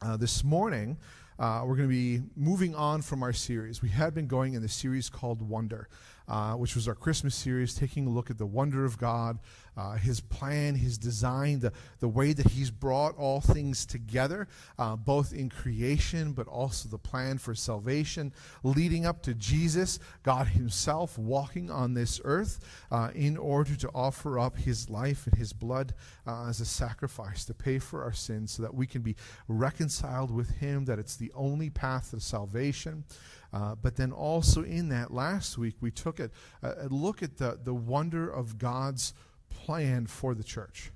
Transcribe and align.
Uh, 0.00 0.16
this 0.16 0.44
morning, 0.44 0.96
uh, 1.38 1.62
we're 1.64 1.76
going 1.76 1.88
to 1.88 1.94
be 1.94 2.20
moving 2.36 2.74
on 2.74 3.00
from 3.02 3.22
our 3.22 3.32
series. 3.32 3.80
We 3.80 3.90
had 3.90 4.14
been 4.14 4.26
going 4.26 4.54
in 4.54 4.62
the 4.62 4.68
series 4.68 5.08
called 5.08 5.40
Wonder, 5.40 5.88
uh, 6.28 6.52
which 6.54 6.74
was 6.74 6.86
our 6.86 6.94
Christmas 6.94 7.34
series, 7.34 7.74
taking 7.74 8.06
a 8.06 8.10
look 8.10 8.30
at 8.30 8.38
the 8.38 8.46
wonder 8.46 8.84
of 8.84 8.98
God, 8.98 9.38
uh, 9.76 9.92
His 9.92 10.20
plan, 10.20 10.74
His 10.74 10.98
design, 10.98 11.60
the, 11.60 11.72
the 12.00 12.08
way 12.08 12.32
that 12.32 12.48
He's 12.48 12.70
brought 12.70 13.16
all 13.16 13.40
things 13.40 13.86
together, 13.86 14.48
uh, 14.78 14.96
both 14.96 15.32
in 15.32 15.48
creation, 15.48 16.32
but 16.32 16.46
also 16.48 16.88
the 16.88 16.98
plan 16.98 17.38
for 17.38 17.54
salvation, 17.54 18.32
leading 18.62 19.06
up 19.06 19.22
to 19.22 19.34
Jesus, 19.34 19.98
God 20.22 20.48
Himself, 20.48 21.16
walking 21.16 21.70
on 21.70 21.94
this 21.94 22.20
earth 22.24 22.58
uh, 22.90 23.10
in 23.14 23.36
order 23.36 23.76
to 23.76 23.88
offer 23.94 24.38
up 24.38 24.58
His 24.58 24.90
life 24.90 25.26
and 25.26 25.38
His 25.38 25.52
blood 25.52 25.94
uh, 26.26 26.48
as 26.48 26.60
a 26.60 26.66
sacrifice 26.66 27.44
to 27.44 27.54
pay 27.54 27.78
for 27.78 28.02
our 28.02 28.12
sins 28.12 28.52
so 28.52 28.62
that 28.62 28.74
we 28.74 28.86
can 28.86 29.00
be 29.00 29.16
reconciled 29.46 30.30
with 30.30 30.50
Him, 30.58 30.84
that 30.86 30.98
it's 30.98 31.16
the 31.16 31.27
only 31.34 31.70
path 31.70 32.10
to 32.10 32.20
salvation. 32.20 33.04
Uh, 33.52 33.74
but 33.74 33.96
then 33.96 34.12
also 34.12 34.62
in 34.62 34.90
that 34.90 35.12
last 35.12 35.56
week, 35.56 35.76
we 35.80 35.90
took 35.90 36.20
a, 36.20 36.30
a 36.62 36.88
look 36.88 37.22
at 37.22 37.38
the, 37.38 37.58
the 37.62 37.74
wonder 37.74 38.28
of 38.28 38.58
God's 38.58 39.14
plan 39.50 40.06
for 40.06 40.34
the 40.34 40.44
church, 40.44 40.90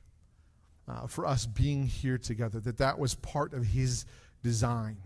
uh, 0.86 1.06
for 1.06 1.27
us 1.27 1.46
being 1.46 1.86
here 1.86 2.18
together, 2.18 2.60
that 2.60 2.78
that 2.78 2.98
was 2.98 3.14
part 3.14 3.55
of 3.55 3.66
his 3.66 4.05
design. 4.42 4.98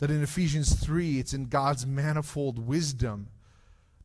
That 0.00 0.10
in 0.10 0.22
Ephesians 0.22 0.74
3, 0.74 1.18
it's 1.18 1.32
in 1.32 1.46
God's 1.46 1.86
manifold 1.86 2.58
wisdom 2.58 3.28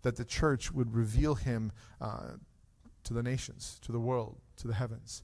that 0.04 0.16
the 0.16 0.26
church 0.26 0.72
would 0.72 0.94
reveal 0.94 1.36
him 1.36 1.72
uh, 2.00 2.34
to 3.04 3.14
the 3.14 3.24
nations, 3.24 3.80
to 3.82 3.92
the 3.92 4.00
world, 4.00 4.38
to 4.58 4.68
the 4.68 4.74
heavens. 4.74 5.24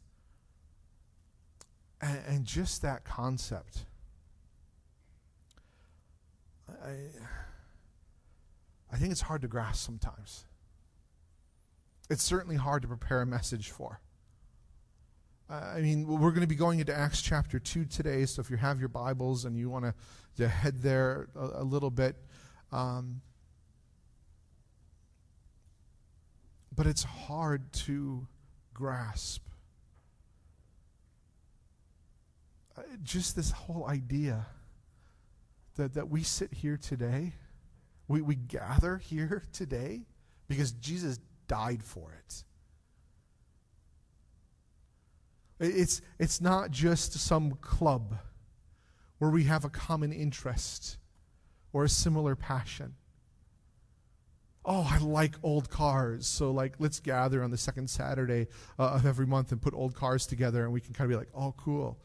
And, 2.01 2.19
and 2.27 2.45
just 2.45 2.81
that 2.81 3.05
concept. 3.05 3.85
I, 6.83 6.95
I 8.91 8.97
think 8.97 9.11
it's 9.11 9.21
hard 9.21 9.41
to 9.41 9.47
grasp 9.47 9.83
sometimes. 9.85 10.45
It's 12.09 12.23
certainly 12.23 12.57
hard 12.57 12.81
to 12.83 12.87
prepare 12.87 13.21
a 13.21 13.25
message 13.25 13.69
for. 13.69 14.01
I 15.49 15.81
mean, 15.81 16.07
we're 16.07 16.31
going 16.31 16.41
to 16.41 16.47
be 16.47 16.55
going 16.55 16.79
into 16.79 16.95
Acts 16.95 17.21
chapter 17.21 17.59
2 17.59 17.85
today, 17.85 18.25
so 18.25 18.41
if 18.41 18.49
you 18.49 18.57
have 18.57 18.79
your 18.79 18.89
Bibles 18.89 19.45
and 19.45 19.57
you 19.57 19.69
want 19.69 19.85
to, 19.85 19.93
to 20.37 20.47
head 20.47 20.81
there 20.81 21.27
a, 21.35 21.61
a 21.61 21.63
little 21.63 21.91
bit. 21.91 22.15
Um, 22.71 23.21
but 26.75 26.87
it's 26.87 27.03
hard 27.03 27.71
to 27.73 28.27
grasp. 28.73 29.43
Uh, 32.75 32.81
just 33.03 33.35
this 33.35 33.51
whole 33.51 33.85
idea 33.87 34.47
that, 35.75 35.93
that 35.93 36.09
we 36.09 36.23
sit 36.23 36.53
here 36.53 36.77
today, 36.77 37.33
we, 38.07 38.21
we 38.21 38.35
gather 38.35 38.97
here 38.97 39.43
today 39.51 40.01
because 40.47 40.71
Jesus 40.71 41.19
died 41.47 41.83
for 41.83 42.13
it. 42.13 42.43
It's, 45.59 46.01
it's 46.19 46.41
not 46.41 46.71
just 46.71 47.13
some 47.13 47.53
club 47.61 48.17
where 49.19 49.31
we 49.31 49.43
have 49.45 49.63
a 49.63 49.69
common 49.69 50.11
interest 50.11 50.97
or 51.71 51.85
a 51.85 51.89
similar 51.89 52.35
passion. 52.35 52.95
Oh, 54.65 54.87
I 54.89 54.97
like 54.97 55.35
old 55.43 55.69
cars. 55.69 56.27
So, 56.27 56.51
like, 56.51 56.75
let's 56.79 56.99
gather 56.99 57.43
on 57.43 57.51
the 57.51 57.57
second 57.57 57.89
Saturday 57.89 58.47
uh, 58.79 58.91
of 58.95 59.05
every 59.05 59.25
month 59.25 59.51
and 59.51 59.61
put 59.61 59.73
old 59.73 59.93
cars 59.93 60.25
together, 60.25 60.63
and 60.63 60.71
we 60.71 60.79
can 60.81 60.93
kind 60.93 61.11
of 61.11 61.17
be 61.17 61.19
like, 61.19 61.31
oh, 61.35 61.53
cool. 61.57 61.99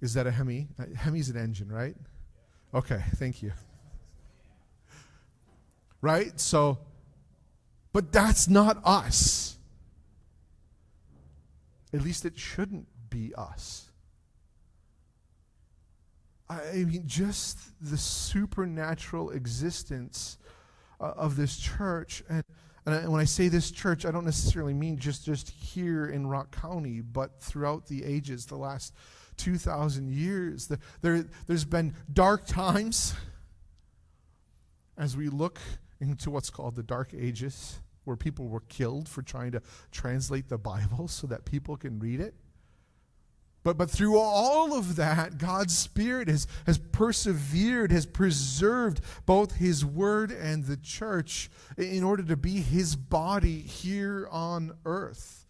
Is 0.00 0.14
that 0.14 0.26
a 0.26 0.32
Hemi? 0.32 0.68
Uh, 0.78 0.84
Hemi's 0.96 1.28
an 1.28 1.36
engine, 1.36 1.70
right? 1.70 1.96
Okay, 2.74 3.02
thank 3.16 3.42
you. 3.42 3.52
Right? 6.00 6.38
So, 6.40 6.78
but 7.92 8.12
that's 8.12 8.48
not 8.48 8.80
us. 8.84 9.58
At 11.92 12.02
least 12.02 12.24
it 12.24 12.38
shouldn't 12.38 12.86
be 13.10 13.34
us. 13.36 13.90
I 16.48 16.84
mean, 16.84 17.04
just 17.06 17.58
the 17.80 17.96
supernatural 17.96 19.30
existence 19.30 20.38
uh, 21.00 21.12
of 21.16 21.36
this 21.36 21.56
church. 21.56 22.22
And, 22.28 22.44
and 22.84 22.94
I, 22.94 23.08
when 23.08 23.20
I 23.20 23.24
say 23.24 23.48
this 23.48 23.70
church, 23.70 24.04
I 24.04 24.10
don't 24.10 24.24
necessarily 24.24 24.74
mean 24.74 24.98
just, 24.98 25.24
just 25.24 25.50
here 25.50 26.06
in 26.06 26.26
Rock 26.26 26.54
County, 26.60 27.00
but 27.00 27.40
throughout 27.40 27.86
the 27.86 28.04
ages, 28.04 28.46
the 28.46 28.56
last 28.56 28.94
2,000 29.36 30.10
years. 30.10 30.68
The, 30.68 30.78
there, 31.00 31.24
there's 31.46 31.64
been 31.64 31.94
dark 32.12 32.46
times 32.46 33.14
as 34.96 35.16
we 35.16 35.28
look 35.28 35.58
into 36.00 36.30
what's 36.30 36.50
called 36.50 36.76
the 36.76 36.82
Dark 36.82 37.14
Ages, 37.16 37.78
where 38.04 38.16
people 38.16 38.48
were 38.48 38.62
killed 38.68 39.08
for 39.08 39.22
trying 39.22 39.52
to 39.52 39.62
translate 39.90 40.48
the 40.48 40.58
Bible 40.58 41.08
so 41.08 41.26
that 41.28 41.44
people 41.44 41.76
can 41.76 41.98
read 41.98 42.20
it. 42.20 42.34
But, 43.64 43.78
but 43.78 43.90
through 43.90 44.18
all 44.18 44.76
of 44.76 44.96
that, 44.96 45.38
God's 45.38 45.76
Spirit 45.76 46.28
has, 46.28 46.48
has 46.66 46.78
persevered, 46.78 47.92
has 47.92 48.06
preserved 48.06 49.00
both 49.24 49.56
His 49.56 49.84
Word 49.84 50.32
and 50.32 50.64
the 50.64 50.76
church 50.76 51.48
in 51.78 52.02
order 52.02 52.24
to 52.24 52.36
be 52.36 52.60
His 52.60 52.96
body 52.96 53.60
here 53.60 54.26
on 54.30 54.72
earth. 54.84 55.41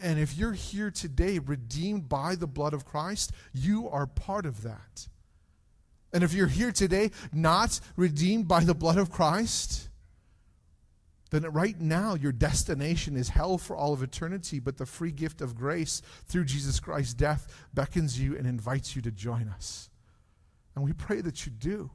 And 0.00 0.18
if 0.18 0.36
you're 0.36 0.52
here 0.52 0.90
today, 0.90 1.38
redeemed 1.38 2.08
by 2.08 2.34
the 2.34 2.46
blood 2.46 2.74
of 2.74 2.84
Christ, 2.84 3.32
you 3.52 3.88
are 3.88 4.06
part 4.06 4.46
of 4.46 4.62
that. 4.62 5.08
And 6.12 6.24
if 6.24 6.32
you're 6.32 6.46
here 6.46 6.72
today 6.72 7.10
not 7.32 7.80
redeemed 7.96 8.48
by 8.48 8.64
the 8.64 8.74
blood 8.74 8.98
of 8.98 9.10
Christ, 9.10 9.88
then 11.30 11.42
right 11.42 11.78
now 11.78 12.14
your 12.14 12.32
destination 12.32 13.16
is 13.16 13.30
hell 13.30 13.58
for 13.58 13.76
all 13.76 13.92
of 13.92 14.02
eternity, 14.02 14.58
but 14.58 14.78
the 14.78 14.86
free 14.86 15.12
gift 15.12 15.40
of 15.40 15.54
grace 15.54 16.00
through 16.26 16.46
Jesus 16.46 16.80
Christ's 16.80 17.14
death 17.14 17.66
beckons 17.74 18.18
you 18.18 18.36
and 18.36 18.46
invites 18.46 18.96
you 18.96 19.02
to 19.02 19.10
join 19.10 19.48
us. 19.48 19.90
And 20.74 20.84
we 20.84 20.92
pray 20.92 21.20
that 21.20 21.44
you 21.44 21.52
do. 21.52 21.90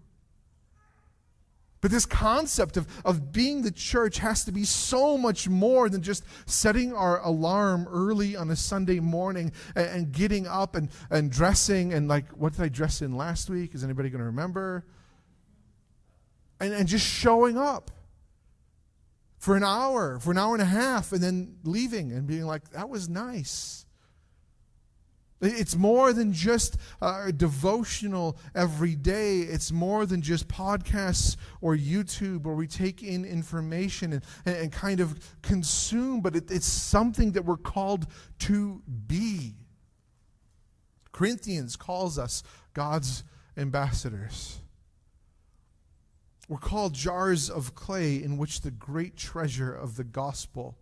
But 1.84 1.92
this 1.92 2.06
concept 2.06 2.78
of, 2.78 2.88
of 3.04 3.34
being 3.34 3.62
the 3.62 3.70
church 3.70 4.20
has 4.20 4.46
to 4.46 4.54
be 4.54 4.64
so 4.64 5.18
much 5.18 5.50
more 5.50 5.90
than 5.90 6.02
just 6.02 6.24
setting 6.46 6.94
our 6.94 7.20
alarm 7.20 7.90
early 7.92 8.38
on 8.38 8.50
a 8.52 8.56
Sunday 8.56 9.02
morning 9.02 9.52
and, 9.76 9.88
and 9.88 10.12
getting 10.14 10.48
up 10.48 10.78
and, 10.78 10.88
and 11.12 11.30
dressing 11.30 11.92
and 11.92 12.08
like, 12.08 12.30
what 12.30 12.54
did 12.54 12.62
I 12.62 12.70
dress 12.70 13.02
in 13.02 13.18
last 13.18 13.50
week? 13.50 13.76
Is 13.76 13.84
anybody 13.84 14.10
going 14.10 14.20
to 14.20 14.28
remember? 14.28 14.86
And, 16.62 16.74
and 16.74 16.88
just 16.88 17.06
showing 17.06 17.58
up 17.58 17.92
for 19.38 19.58
an 19.58 19.64
hour, 19.66 20.20
for 20.20 20.32
an 20.32 20.38
hour 20.38 20.54
and 20.54 20.62
a 20.62 20.66
half, 20.66 21.12
and 21.12 21.22
then 21.22 21.58
leaving 21.66 22.14
and 22.14 22.26
being 22.26 22.46
like, 22.46 22.70
that 22.70 22.88
was 22.88 23.10
nice. 23.10 23.83
It's 25.44 25.76
more 25.76 26.14
than 26.14 26.32
just 26.32 26.78
uh, 27.02 27.32
devotional 27.32 28.38
every 28.56 28.96
day. 28.96 29.40
It's 29.40 29.74
more 29.74 30.06
than 30.06 30.22
just 30.22 30.48
podcasts 30.48 31.36
or 31.60 31.76
YouTube 31.76 32.44
where 32.44 32.56
we 32.56 32.66
take 32.66 33.04
in 33.04 33.26
information 33.26 34.14
and, 34.14 34.24
and, 34.46 34.72
kind 34.72 35.02
of 35.02 35.20
consume, 35.42 36.22
but 36.22 36.38
it, 36.38 36.50
it's 36.50 36.66
something 36.66 37.34
that 37.34 37.44
we're 37.44 37.58
called 37.58 38.08
to 38.40 38.82
be. 39.08 39.56
Corinthians 41.12 41.76
calls 41.76 42.18
us 42.18 42.42
God's 42.74 43.26
ambassadors. 43.58 44.60
We're 46.48 46.58
called 46.58 46.94
jars 46.94 47.50
of 47.50 47.76
clay 47.76 48.16
in 48.16 48.38
which 48.38 48.62
the 48.62 48.72
great 48.72 49.18
treasure 49.18 49.74
of 49.74 49.98
the 49.98 50.04
gospel 50.06 50.78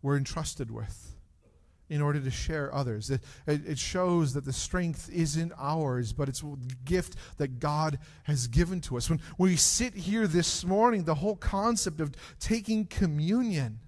we're 0.00 0.16
entrusted 0.16 0.70
with 0.70 1.17
in 1.88 2.02
order 2.02 2.20
to 2.20 2.30
share 2.30 2.74
others. 2.74 3.10
It, 3.10 3.22
it, 3.46 3.78
shows 3.78 4.34
that 4.34 4.44
the 4.44 4.52
strength 4.52 5.08
isn't 5.12 5.52
ours, 5.58 6.12
but 6.12 6.28
it's 6.28 6.42
a 6.42 6.56
gift 6.84 7.16
that 7.38 7.58
God 7.58 7.98
has 8.24 8.46
given 8.46 8.80
to 8.82 8.96
us. 8.96 9.08
When 9.08 9.20
we 9.38 9.56
sit 9.56 9.94
here 9.94 10.26
this 10.26 10.64
morning, 10.64 11.04
the 11.04 11.14
whole 11.14 11.36
concept 11.36 12.00
of 12.00 12.12
taking 12.38 12.84
communion 12.84 13.80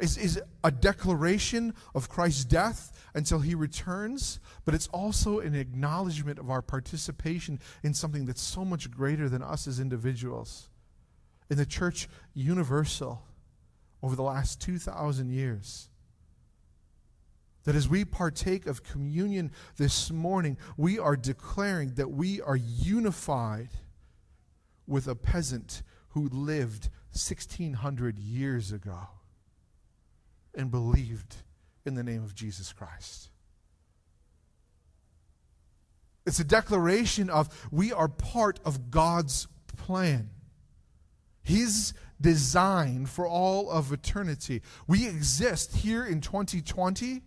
is, 0.00 0.16
is 0.16 0.40
a 0.64 0.70
declaration 0.70 1.74
of 1.94 2.08
Christ's 2.08 2.44
death 2.44 2.92
until 3.14 3.40
he 3.40 3.54
returns, 3.54 4.40
but 4.64 4.74
it's 4.74 4.88
also 4.88 5.40
an 5.40 5.54
acknowledgement 5.54 6.38
of 6.38 6.50
our 6.50 6.62
participation 6.62 7.58
in 7.82 7.92
something 7.92 8.24
that's 8.24 8.42
so 8.42 8.64
much 8.64 8.90
greater 8.90 9.28
than 9.28 9.42
us 9.42 9.66
as 9.66 9.80
individuals. 9.80 10.70
In 11.50 11.56
the 11.56 11.66
church 11.66 12.08
universal 12.32 13.22
over 14.02 14.14
the 14.14 14.22
last 14.22 14.60
2,000 14.60 15.30
years. 15.30 15.88
That 17.68 17.76
as 17.76 17.86
we 17.86 18.06
partake 18.06 18.66
of 18.66 18.82
communion 18.82 19.52
this 19.76 20.10
morning, 20.10 20.56
we 20.78 20.98
are 20.98 21.16
declaring 21.16 21.96
that 21.96 22.10
we 22.10 22.40
are 22.40 22.56
unified 22.56 23.68
with 24.86 25.06
a 25.06 25.14
peasant 25.14 25.82
who 26.12 26.30
lived 26.30 26.88
1600 27.12 28.18
years 28.18 28.72
ago 28.72 29.08
and 30.54 30.70
believed 30.70 31.36
in 31.84 31.94
the 31.94 32.02
name 32.02 32.24
of 32.24 32.34
Jesus 32.34 32.72
Christ. 32.72 33.28
It's 36.24 36.40
a 36.40 36.44
declaration 36.44 37.28
of 37.28 37.68
we 37.70 37.92
are 37.92 38.08
part 38.08 38.60
of 38.64 38.90
God's 38.90 39.46
plan, 39.76 40.30
His 41.42 41.92
design 42.18 43.04
for 43.04 43.28
all 43.28 43.70
of 43.70 43.92
eternity. 43.92 44.62
We 44.86 45.06
exist 45.06 45.76
here 45.76 46.06
in 46.06 46.22
2020. 46.22 47.24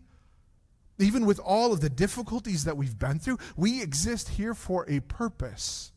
Even 1.02 1.26
with 1.26 1.40
all 1.40 1.74
of 1.74 1.82
the 1.82 1.90
difficulties 1.90 2.64
that 2.66 2.78
we've 2.78 2.98
been 2.98 3.20
through, 3.20 3.40
we 3.56 3.82
exist 3.82 4.30
here 4.30 4.54
for 4.54 4.86
a 4.88 5.00
purpose 5.00 5.92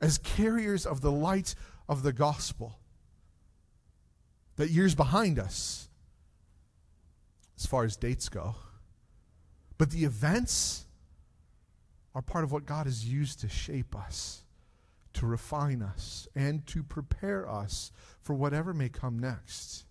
as 0.00 0.18
carriers 0.18 0.86
of 0.86 1.00
the 1.00 1.10
light 1.10 1.54
of 1.88 2.02
the 2.02 2.12
gospel. 2.12 2.78
That 4.56 4.70
years 4.70 4.94
behind 4.94 5.38
us, 5.38 5.88
as 7.58 7.66
far 7.66 7.84
as 7.84 7.96
dates 7.96 8.28
go, 8.28 8.54
but 9.78 9.90
the 9.90 10.04
events 10.04 10.84
are 12.14 12.22
part 12.22 12.44
of 12.44 12.52
what 12.52 12.66
God 12.66 12.86
has 12.86 13.04
used 13.04 13.40
to 13.40 13.48
shape 13.48 13.96
us, 13.96 14.42
to 15.14 15.26
refine 15.26 15.82
us, 15.82 16.28
and 16.34 16.66
to 16.68 16.82
prepare 16.82 17.48
us 17.48 17.92
for 18.20 18.34
whatever 18.34 18.74
may 18.74 18.88
come 18.88 19.18
next. 19.18 19.84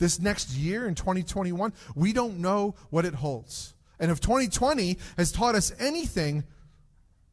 This 0.00 0.18
next 0.18 0.54
year 0.54 0.88
in 0.88 0.94
2021, 0.94 1.74
we 1.94 2.14
don't 2.14 2.38
know 2.38 2.74
what 2.88 3.04
it 3.04 3.14
holds. 3.14 3.74
And 4.00 4.10
if 4.10 4.18
2020 4.18 4.96
has 5.18 5.30
taught 5.30 5.54
us 5.54 5.74
anything, 5.78 6.44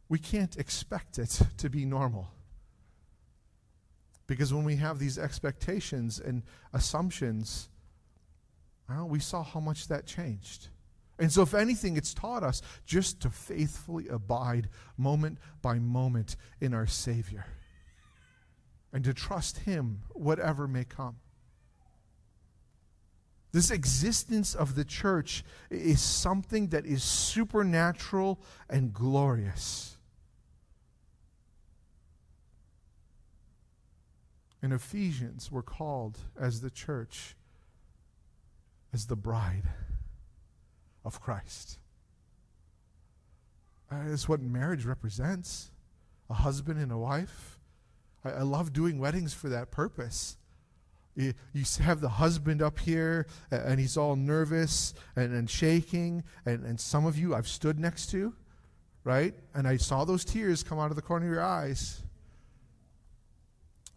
we 0.09 0.19
can't 0.19 0.55
expect 0.57 1.17
it 1.17 1.41
to 1.59 1.69
be 1.69 1.85
normal. 1.85 2.27
Because 4.27 4.53
when 4.53 4.65
we 4.65 4.75
have 4.75 4.99
these 4.99 5.17
expectations 5.17 6.19
and 6.19 6.43
assumptions, 6.73 7.69
well, 8.89 9.07
we 9.07 9.21
saw 9.21 9.43
how 9.43 9.61
much 9.61 9.87
that 9.87 10.05
changed. 10.05 10.67
And 11.17 11.31
so, 11.31 11.43
if 11.43 11.53
anything, 11.53 11.95
it's 11.95 12.13
taught 12.13 12.43
us 12.43 12.61
just 12.85 13.21
to 13.21 13.29
faithfully 13.29 14.09
abide 14.09 14.67
moment 14.97 15.37
by 15.61 15.79
moment 15.79 16.35
in 16.59 16.73
our 16.73 16.85
Savior 16.85 17.45
and 18.91 19.05
to 19.05 19.13
trust 19.13 19.59
Him, 19.59 20.01
whatever 20.13 20.67
may 20.67 20.83
come. 20.83 21.15
This 23.51 23.71
existence 23.71 24.53
of 24.53 24.75
the 24.75 24.83
church 24.83 25.43
is 25.69 26.01
something 26.01 26.67
that 26.67 26.85
is 26.85 27.03
supernatural 27.03 28.39
and 28.69 28.93
glorious. 28.93 29.97
In 34.61 34.71
Ephesians, 34.71 35.51
we're 35.51 35.61
called 35.61 36.17
as 36.39 36.61
the 36.61 36.69
church, 36.69 37.35
as 38.91 39.05
the 39.05 39.15
bride 39.15 39.69
of 41.05 41.21
Christ. 41.21 41.79
That 43.89 44.07
is 44.07 44.27
what 44.27 44.41
marriage 44.41 44.83
represents 44.83 45.71
a 46.29 46.33
husband 46.33 46.79
and 46.79 46.91
a 46.91 46.97
wife. 46.97 47.57
I, 48.25 48.31
I 48.31 48.41
love 48.41 48.73
doing 48.73 48.99
weddings 48.99 49.33
for 49.33 49.47
that 49.49 49.71
purpose. 49.71 50.37
You, 51.17 51.33
have 51.81 51.99
the 51.99 52.09
husband 52.09 52.61
up 52.61 52.79
here, 52.79 53.25
and 53.51 53.79
he's 53.79 53.97
all 53.97 54.15
nervous 54.15 54.93
and, 55.15 55.33
and 55.33 55.49
shaking, 55.49 56.23
and, 56.45 56.63
and 56.63 56.79
some 56.79 57.05
of 57.05 57.17
you 57.17 57.33
I've 57.33 57.47
stood 57.47 57.79
next 57.79 58.11
to, 58.11 58.33
right? 59.03 59.33
And 59.53 59.67
I 59.67 59.77
saw 59.77 60.05
those 60.05 60.23
tears 60.23 60.61
come 60.63 60.79
out 60.79 60.91
of 60.91 60.95
the 60.95 61.01
corner 61.01 61.25
of 61.25 61.31
your 61.31 61.43
eyes 61.43 62.03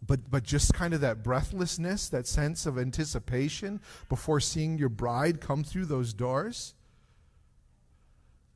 but 0.03 0.31
but 0.31 0.41
just 0.41 0.73
kind 0.73 0.95
of 0.95 1.01
that 1.01 1.21
breathlessness 1.21 2.09
that 2.09 2.25
sense 2.25 2.65
of 2.65 2.79
anticipation 2.79 3.79
before 4.09 4.39
seeing 4.39 4.79
your 4.79 4.89
bride 4.89 5.39
come 5.39 5.63
through 5.63 5.85
those 5.85 6.11
doors 6.11 6.73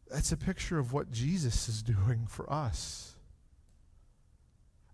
that's 0.10 0.32
a 0.32 0.38
picture 0.38 0.80
of 0.80 0.94
what 0.94 1.12
Jesus 1.12 1.68
is 1.68 1.82
doing 1.82 2.28
for 2.28 2.52
us. 2.52 3.15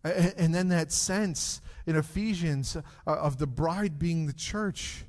And 0.04 0.54
then 0.54 0.70
that 0.70 0.92
sense 0.92 1.62
in 1.86 1.96
Ephesians 1.96 2.76
uh, 2.76 2.82
of 3.06 3.38
the 3.38 3.48
bride 3.48 4.00
being 4.00 4.26
the 4.26 4.34
church, 4.34 5.06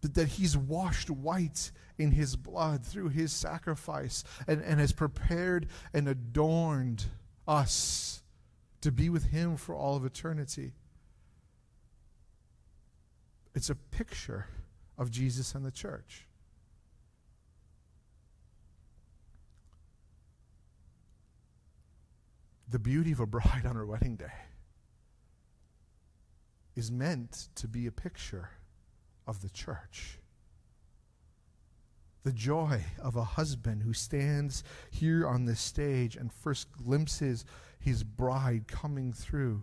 that 0.00 0.28
he's 0.28 0.56
washed 0.56 1.10
white 1.10 1.72
in 1.98 2.12
his 2.12 2.36
blood 2.36 2.84
through 2.84 3.10
his 3.10 3.32
sacrifice 3.32 4.24
and, 4.48 4.62
and 4.62 4.80
has 4.80 4.92
prepared 4.92 5.66
and 5.92 6.08
adorned 6.08 7.04
us 7.46 8.22
to 8.80 8.90
be 8.90 9.10
with 9.10 9.24
him 9.24 9.56
for 9.56 9.74
all 9.74 9.96
of 9.96 10.06
eternity. 10.06 10.72
It's 13.54 13.68
a 13.68 13.74
picture 13.74 14.46
of 14.96 15.10
Jesus 15.10 15.54
and 15.54 15.64
the 15.64 15.70
church. 15.70 16.26
The 22.70 22.78
beauty 22.78 23.12
of 23.12 23.20
a 23.20 23.26
bride 23.26 23.62
on 23.66 23.76
her 23.76 23.86
wedding 23.86 24.16
day 24.16 24.32
is 26.76 26.90
meant 26.90 27.48
to 27.56 27.68
be 27.68 27.86
a 27.86 27.92
picture 27.92 28.50
of 29.26 29.42
the 29.42 29.50
church. 29.50 30.18
The 32.22 32.32
joy 32.32 32.84
of 33.02 33.16
a 33.16 33.24
husband 33.24 33.82
who 33.82 33.92
stands 33.92 34.62
here 34.90 35.26
on 35.26 35.46
this 35.46 35.60
stage 35.60 36.16
and 36.16 36.32
first 36.32 36.70
glimpses 36.72 37.44
his 37.78 38.04
bride 38.04 38.68
coming 38.68 39.12
through 39.12 39.62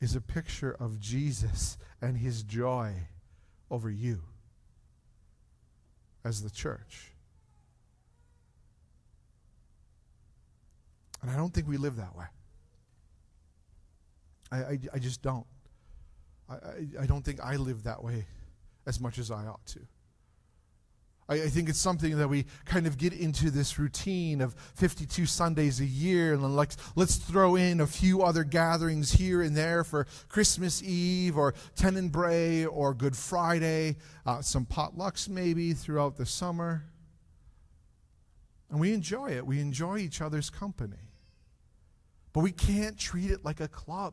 is 0.00 0.14
a 0.14 0.20
picture 0.20 0.76
of 0.78 1.00
Jesus 1.00 1.78
and 2.00 2.18
his 2.18 2.42
joy 2.42 3.08
over 3.70 3.90
you 3.90 4.22
as 6.24 6.42
the 6.42 6.50
church. 6.50 7.15
And 11.26 11.34
I 11.34 11.38
don't 11.38 11.52
think 11.52 11.66
we 11.66 11.76
live 11.76 11.96
that 11.96 12.14
way. 12.14 12.26
I, 14.52 14.56
I, 14.56 14.78
I 14.94 14.98
just 15.00 15.22
don't. 15.22 15.44
I, 16.48 16.54
I, 16.54 16.86
I, 17.00 17.06
don't 17.06 17.24
think 17.24 17.40
I 17.42 17.56
live 17.56 17.82
that 17.82 18.04
way 18.04 18.26
as 18.86 19.00
much 19.00 19.18
as 19.18 19.32
I 19.32 19.44
ought 19.46 19.66
to. 19.66 19.80
I, 21.28 21.48
think 21.48 21.68
it's 21.68 21.80
something 21.80 22.16
that 22.18 22.28
we 22.28 22.46
kind 22.64 22.86
of 22.86 22.96
get 22.96 23.12
into 23.12 23.50
this 23.50 23.76
routine 23.76 24.40
of 24.40 24.54
52 24.76 25.26
Sundays 25.26 25.80
a 25.80 25.84
year, 25.84 26.34
and 26.34 26.54
like, 26.54 26.70
let's 26.94 27.16
throw 27.16 27.56
in 27.56 27.80
a 27.80 27.88
few 27.88 28.22
other 28.22 28.44
gatherings 28.44 29.10
here 29.10 29.42
and 29.42 29.56
there 29.56 29.82
for 29.82 30.06
Christmas 30.28 30.80
Eve 30.84 31.36
or 31.36 31.54
Tenebrae 31.74 32.66
or 32.66 32.94
Good 32.94 33.16
Friday, 33.16 33.96
uh, 34.24 34.42
some 34.42 34.64
potlucks 34.64 35.28
maybe 35.28 35.72
throughout 35.72 36.16
the 36.16 36.26
summer. 36.26 36.84
And 38.70 38.78
we 38.78 38.92
enjoy 38.92 39.32
it. 39.32 39.44
We 39.44 39.58
enjoy 39.58 39.98
each 39.98 40.20
other's 40.20 40.50
company. 40.50 41.05
But 42.36 42.42
we 42.42 42.52
can't 42.52 42.98
treat 42.98 43.30
it 43.30 43.46
like 43.46 43.60
a 43.60 43.68
club. 43.68 44.12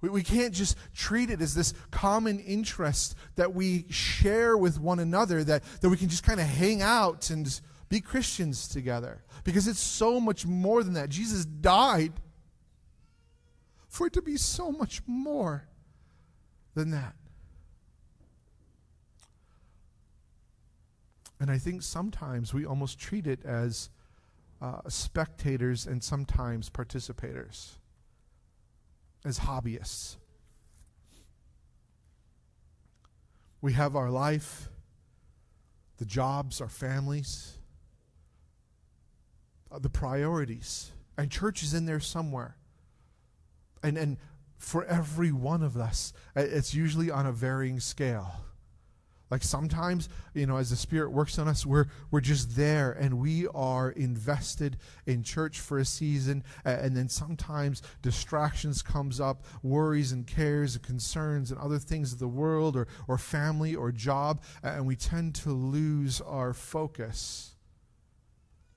We, 0.00 0.08
we 0.08 0.24
can't 0.24 0.52
just 0.52 0.76
treat 0.92 1.30
it 1.30 1.40
as 1.40 1.54
this 1.54 1.72
common 1.92 2.40
interest 2.40 3.14
that 3.36 3.54
we 3.54 3.86
share 3.88 4.56
with 4.56 4.80
one 4.80 4.98
another, 4.98 5.44
that, 5.44 5.62
that 5.80 5.88
we 5.88 5.96
can 5.96 6.08
just 6.08 6.24
kind 6.24 6.40
of 6.40 6.46
hang 6.46 6.82
out 6.82 7.30
and 7.30 7.60
be 7.88 8.00
Christians 8.00 8.66
together. 8.66 9.22
Because 9.44 9.68
it's 9.68 9.78
so 9.78 10.18
much 10.18 10.44
more 10.44 10.82
than 10.82 10.94
that. 10.94 11.08
Jesus 11.08 11.44
died 11.44 12.14
for 13.86 14.08
it 14.08 14.12
to 14.14 14.22
be 14.22 14.36
so 14.36 14.72
much 14.72 15.02
more 15.06 15.68
than 16.74 16.90
that. 16.90 17.14
And 21.38 21.48
I 21.48 21.58
think 21.58 21.82
sometimes 21.82 22.52
we 22.52 22.66
almost 22.66 22.98
treat 22.98 23.28
it 23.28 23.44
as 23.44 23.88
uh, 24.60 24.80
spectators 24.88 25.86
and 25.86 26.02
sometimes 26.02 26.70
participators, 26.70 27.72
as 29.24 29.40
hobbyists. 29.40 30.16
We 33.60 33.72
have 33.72 33.96
our 33.96 34.10
life, 34.10 34.68
the 35.98 36.04
jobs, 36.04 36.60
our 36.60 36.68
families, 36.68 37.58
uh, 39.70 39.78
the 39.78 39.90
priorities, 39.90 40.92
and 41.18 41.30
church 41.30 41.62
is 41.62 41.74
in 41.74 41.86
there 41.86 42.00
somewhere. 42.00 42.56
And, 43.82 43.98
and 43.98 44.16
for 44.58 44.84
every 44.84 45.32
one 45.32 45.62
of 45.62 45.76
us, 45.76 46.12
it's 46.34 46.74
usually 46.74 47.10
on 47.10 47.26
a 47.26 47.32
varying 47.32 47.80
scale. 47.80 48.40
Like 49.28 49.42
sometimes, 49.42 50.08
you 50.34 50.46
know, 50.46 50.56
as 50.56 50.70
the 50.70 50.76
Spirit 50.76 51.10
works 51.10 51.38
on 51.38 51.48
us, 51.48 51.66
we're, 51.66 51.86
we're 52.12 52.20
just 52.20 52.54
there 52.54 52.92
and 52.92 53.18
we 53.18 53.48
are 53.48 53.90
invested 53.90 54.76
in 55.04 55.24
church 55.24 55.58
for 55.58 55.78
a 55.78 55.84
season. 55.84 56.44
And 56.64 56.96
then 56.96 57.08
sometimes 57.08 57.82
distractions 58.02 58.82
comes 58.82 59.20
up, 59.20 59.44
worries 59.64 60.12
and 60.12 60.26
cares 60.26 60.76
and 60.76 60.84
concerns 60.84 61.50
and 61.50 61.58
other 61.60 61.80
things 61.80 62.12
of 62.12 62.20
the 62.20 62.28
world 62.28 62.76
or, 62.76 62.86
or 63.08 63.18
family 63.18 63.74
or 63.74 63.90
job. 63.90 64.42
And 64.62 64.86
we 64.86 64.94
tend 64.94 65.34
to 65.36 65.50
lose 65.50 66.20
our 66.20 66.52
focus. 66.52 67.56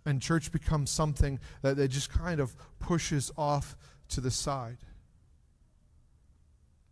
And 0.04 0.20
church 0.20 0.52
becomes 0.52 0.90
something 0.90 1.40
that, 1.62 1.78
that 1.78 1.90
just 1.90 2.12
kind 2.12 2.40
of 2.40 2.56
pushes 2.80 3.32
off 3.38 3.78
to 4.10 4.22
the 4.22 4.32
side. 4.32 4.78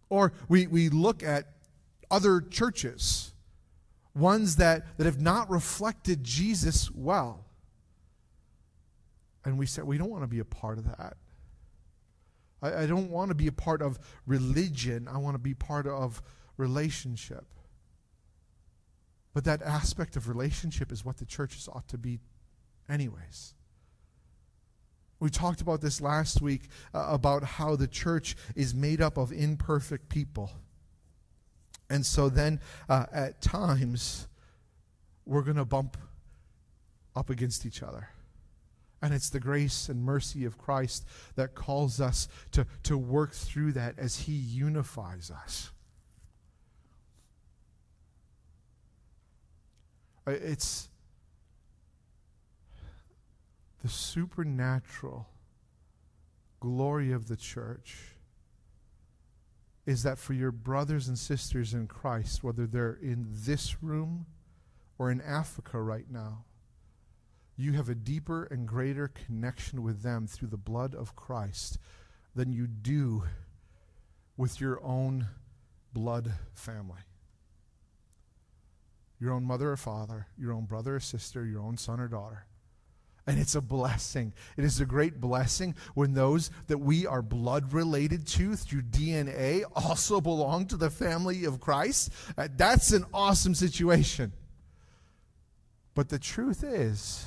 Or 0.10 0.32
we, 0.48 0.68
we 0.68 0.90
look 0.90 1.24
at 1.24 1.54
other 2.12 2.40
churches 2.40 3.34
ones 4.18 4.58
that, 4.58 4.98
that 4.98 5.06
have 5.06 5.22
not 5.22 5.50
reflected 5.50 6.24
Jesus 6.24 6.92
well. 6.92 7.46
And 9.46 9.58
we 9.58 9.66
said, 9.66 9.86
we 9.86 9.98
don't 9.98 10.10
want 10.10 10.24
to 10.24 10.28
be 10.28 10.40
a 10.40 10.46
part 10.46 10.78
of 10.78 10.86
that. 10.86 11.16
I, 12.62 12.84
I 12.84 12.86
don't 12.86 13.10
want 13.10 13.30
to 13.30 13.36
be 13.36 13.48
a 13.48 13.52
part 13.52 13.82
of 13.82 14.00
religion. 14.26 15.08
I 15.08 15.18
want 15.18 15.36
to 15.36 15.40
be 15.40 15.54
part 15.54 15.88
of 15.88 16.22
relationship. 16.58 17.46
But 19.34 19.46
that 19.46 19.62
aspect 19.62 20.16
of 20.16 20.28
relationship 20.28 20.92
is 20.92 21.06
what 21.06 21.18
the 21.18 21.26
churches 21.26 21.70
ought 21.72 21.88
to 21.90 21.98
be, 21.98 22.20
anyways. 22.90 23.54
We 25.20 25.30
talked 25.30 25.62
about 25.62 25.82
this 25.82 26.02
last 26.02 26.42
week 26.42 26.70
uh, 26.94 27.08
about 27.10 27.44
how 27.44 27.76
the 27.76 27.88
church 27.88 28.36
is 28.56 28.76
made 28.76 29.02
up 29.02 29.18
of 29.18 29.32
imperfect 29.32 30.10
people. 30.10 30.52
And 31.90 32.06
so 32.06 32.30
then 32.30 32.60
uh, 32.90 33.06
at 33.12 33.42
times, 33.42 34.28
we're 35.26 35.42
going 35.42 35.58
to 35.58 35.66
bump 35.66 35.98
up 37.16 37.30
against 37.30 37.66
each 37.66 37.82
other. 37.82 38.10
And 39.02 39.14
it's 39.14 39.30
the 39.30 39.40
grace 39.40 39.90
and 39.90 40.04
mercy 40.04 40.44
of 40.46 40.58
Christ 40.58 41.06
that 41.36 41.54
calls 41.54 42.02
us 42.02 42.28
to, 42.52 42.66
to 42.84 42.98
work 42.98 43.34
through 43.34 43.74
that 43.74 44.00
as 44.00 44.22
He 44.22 44.34
unifies 44.34 45.32
us. 45.32 45.72
It's 50.26 50.90
the 53.82 53.88
supernatural 53.88 55.28
glory 56.60 57.12
of 57.12 57.28
the 57.28 57.38
church 57.38 58.17
is 59.88 60.04
that 60.04 60.20
for 60.20 60.34
your 60.34 60.52
brothers 60.52 61.08
and 61.08 61.18
sisters 61.18 61.74
in 61.74 61.88
Christ, 61.88 62.44
whether 62.44 62.68
they're 62.68 63.00
in 63.02 63.26
this 63.30 63.82
room 63.82 64.26
or 65.00 65.10
in 65.10 65.22
Africa 65.22 65.82
right 65.82 66.12
now, 66.12 66.44
you 67.56 67.72
have 67.72 67.88
a 67.88 67.96
deeper 67.96 68.44
and 68.44 68.68
greater 68.68 69.08
connection 69.08 69.82
with 69.82 70.04
them 70.04 70.28
through 70.28 70.50
the 70.50 70.58
blood 70.58 70.94
of 70.94 71.16
Christ 71.16 71.80
than 72.36 72.52
you 72.52 72.68
do 72.68 73.24
with 74.36 74.60
your 74.60 74.84
own 74.84 75.30
blood 75.94 76.34
family. 76.54 77.02
Your 79.20 79.32
own 79.32 79.46
mother 79.46 79.72
or 79.72 79.78
father, 79.78 80.28
your 80.38 80.52
own 80.52 80.66
brother 80.66 80.98
or 80.98 81.00
sister, 81.00 81.46
your 81.46 81.62
own 81.62 81.78
son 81.78 82.02
or 82.02 82.10
daughter. 82.10 82.46
And 83.28 83.38
it's 83.38 83.56
a 83.56 83.62
blessing. 83.62 84.34
It 84.56 84.64
is 84.64 84.80
a 84.80 84.86
great 84.86 85.20
blessing 85.20 85.76
when 85.96 86.14
those 86.14 86.50
that 86.68 86.78
we 86.78 87.06
are 87.06 87.22
blood 87.22 87.74
related 87.74 88.26
to 88.28 88.56
through 88.56 88.84
DNA 88.84 89.64
also 89.76 90.22
belong 90.22 90.66
to 90.68 90.78
the 90.78 90.90
family 90.90 91.44
of 91.44 91.60
Christ. 91.60 92.12
Uh, 92.38 92.48
that's 92.56 92.94
an 92.94 93.06
awesome 93.14 93.54
situation. 93.54 94.32
But 95.94 96.08
the 96.08 96.20
truth 96.20 96.64
is, 96.64 97.26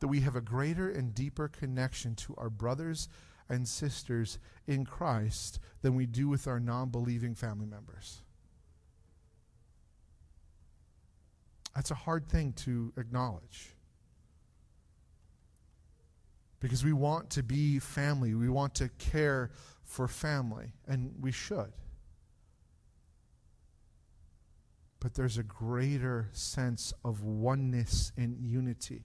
that 0.00 0.08
we 0.08 0.20
have 0.20 0.36
a 0.36 0.40
greater 0.40 0.88
and 0.88 1.14
deeper 1.14 1.48
connection 1.48 2.14
to 2.14 2.34
our 2.36 2.50
brothers 2.50 3.08
and 3.48 3.66
sisters 3.66 4.38
in 4.66 4.84
Christ 4.84 5.58
than 5.82 5.94
we 5.94 6.06
do 6.06 6.28
with 6.28 6.46
our 6.46 6.60
non 6.60 6.90
believing 6.90 7.34
family 7.34 7.66
members. 7.66 8.22
That's 11.74 11.90
a 11.90 11.96
hard 11.96 12.28
thing 12.28 12.52
to 12.64 12.92
acknowledge. 12.96 13.70
Because 16.60 16.84
we 16.84 16.92
want 16.92 17.30
to 17.30 17.42
be 17.42 17.78
family, 17.78 18.34
we 18.34 18.48
want 18.48 18.74
to 18.76 18.88
care 18.98 19.50
for 19.84 20.08
family, 20.08 20.72
and 20.86 21.14
we 21.20 21.30
should. 21.30 21.72
But 25.00 25.14
there's 25.14 25.38
a 25.38 25.44
greater 25.44 26.28
sense 26.32 26.92
of 27.04 27.22
oneness 27.22 28.12
and 28.16 28.36
unity 28.40 29.04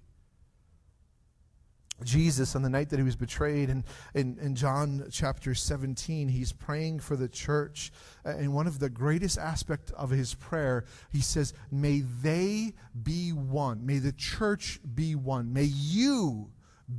Jesus, 2.04 2.56
on 2.56 2.64
the 2.64 2.70
night 2.70 2.90
that 2.90 2.98
he 2.98 3.04
was 3.04 3.16
betrayed, 3.16 3.70
and 3.70 3.84
in, 4.14 4.38
in, 4.40 4.56
John 4.56 5.08
chapter 5.12 5.54
17, 5.54 6.28
he's 6.28 6.52
praying 6.52 7.00
for 7.00 7.16
the 7.16 7.28
church. 7.28 7.92
And 8.26 8.54
one 8.54 8.68
of 8.68 8.80
the 8.80 8.90
greatest 8.90 9.38
aspects 9.38 9.92
of 9.92 10.10
his 10.10 10.34
prayer, 10.34 10.86
he 11.12 11.22
says, 11.22 11.54
May 11.72 12.02
they 12.02 12.74
be 13.02 13.32
one. 13.32 13.86
May 13.86 14.00
the 14.00 14.12
church 14.12 14.80
be 14.96 15.16
one. 15.16 15.54
May 15.54 15.64
you 15.64 16.52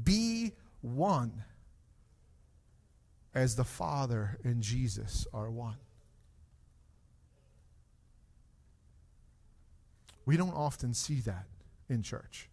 be 0.03 0.53
one 0.81 1.45
as 3.35 3.57
the 3.57 3.65
Father 3.65 4.39
and 4.45 4.63
Jesus 4.63 5.27
are 5.33 5.51
one. 5.51 5.77
We 10.27 10.37
don't 10.37 10.55
often 10.55 10.95
see 10.95 11.21
that 11.21 11.47
in 11.89 12.03
church. 12.03 12.49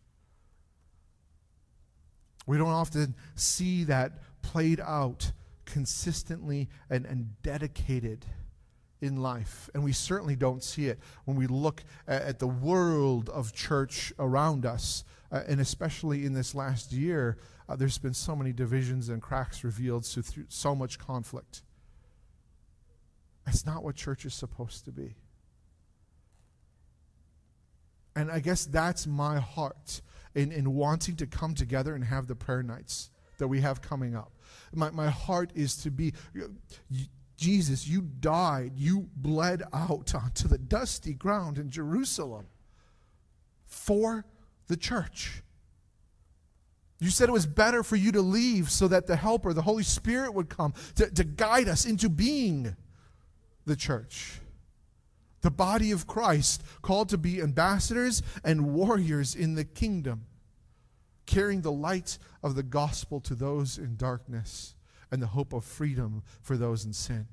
We 2.45 2.57
don't 2.57 2.67
often 2.67 3.15
see 3.36 3.83
that 3.86 4.13
played 4.41 4.79
out 4.79 5.31
consistently 5.65 6.69
and, 6.89 7.05
and 7.05 7.41
dedicated 7.43 8.25
in 9.00 9.21
life. 9.21 9.69
And 9.74 9.83
we 9.83 9.93
certainly 9.93 10.36
don't 10.36 10.63
see 10.63 10.88
it 10.88 11.00
when 11.25 11.38
we 11.38 11.48
look 11.48 11.83
at, 12.07 12.21
at 12.24 12.39
the 12.39 12.48
world 12.48 13.29
of 13.29 13.53
church 13.53 14.12
around 14.19 14.65
us. 14.65 15.03
Uh, 15.31 15.43
and 15.47 15.61
especially 15.61 16.25
in 16.25 16.33
this 16.33 16.53
last 16.53 16.91
year, 16.91 17.38
uh, 17.69 17.75
there's 17.75 17.97
been 17.97 18.13
so 18.13 18.35
many 18.35 18.51
divisions 18.51 19.07
and 19.09 19.21
cracks 19.21 19.63
revealed 19.63 20.05
so 20.05 20.21
through 20.21 20.45
so 20.50 20.75
much 20.75 21.00
conflict. 21.00 21.61
It's 23.47 23.65
not 23.65 23.83
what 23.83 23.95
church 23.95 24.25
is 24.25 24.33
supposed 24.33 24.85
to 24.85 24.91
be. 24.91 25.15
And 28.15 28.29
I 28.29 28.39
guess 28.39 28.65
that's 28.65 29.07
my 29.07 29.39
heart 29.39 30.01
in, 30.35 30.51
in 30.51 30.73
wanting 30.73 31.15
to 31.17 31.27
come 31.27 31.55
together 31.55 31.95
and 31.95 32.03
have 32.03 32.27
the 32.27 32.35
prayer 32.35 32.61
nights 32.61 33.09
that 33.38 33.47
we 33.47 33.61
have 33.61 33.81
coming 33.81 34.15
up. 34.15 34.33
My, 34.73 34.91
my 34.91 35.09
heart 35.09 35.51
is 35.55 35.77
to 35.77 35.91
be, 35.91 36.13
Jesus, 37.38 37.88
you 37.88 38.01
died, 38.01 38.73
you 38.75 39.09
bled 39.15 39.63
out 39.73 40.13
onto 40.13 40.47
the 40.47 40.57
dusty 40.57 41.13
ground 41.13 41.57
in 41.57 41.69
Jerusalem 41.69 42.47
for 43.65 44.25
the 44.72 44.78
church. 44.78 45.44
You 47.00 47.10
said 47.10 47.30
it 47.30 47.34
was 47.34 47.46
better 47.46 47.84
for 47.84 47.96
you 47.96 48.12
to 48.13 48.22
leave 48.22 48.72
so 48.72 48.88
that 48.88 49.06
the 49.06 49.16
Helper, 49.16 49.54
the 49.54 49.62
Holy 49.62 49.84
Spirit, 49.84 50.34
would 50.34 50.50
come 50.50 50.74
to, 50.96 51.10
to 51.12 51.24
guide 51.24 51.68
us 51.68 51.86
into 51.86 52.10
being 52.10 52.75
the 53.66 53.75
church 53.75 54.40
the 55.42 55.51
body 55.51 55.92
of 55.92 56.06
Christ, 56.08 56.63
called 56.84 57.10
to 57.10 57.18
be 57.18 57.42
ambassadors 57.42 58.22
and 58.44 58.74
warriors 58.74 59.34
in 59.34 59.56
the 59.56 59.66
kingdom, 59.66 60.25
carrying 61.25 61.62
the 61.62 61.72
light 61.72 62.20
of 62.44 62.54
the 62.54 62.63
gospel 62.63 63.20
to 63.22 63.34
those 63.36 63.80
in 63.80 63.96
darkness 63.96 64.75
and 65.10 65.22
the 65.22 65.28
hope 65.28 65.51
of 65.51 65.63
freedom 65.63 66.22
for 66.42 66.58
those 66.58 66.86
in 66.86 66.94
sin. 66.94 67.25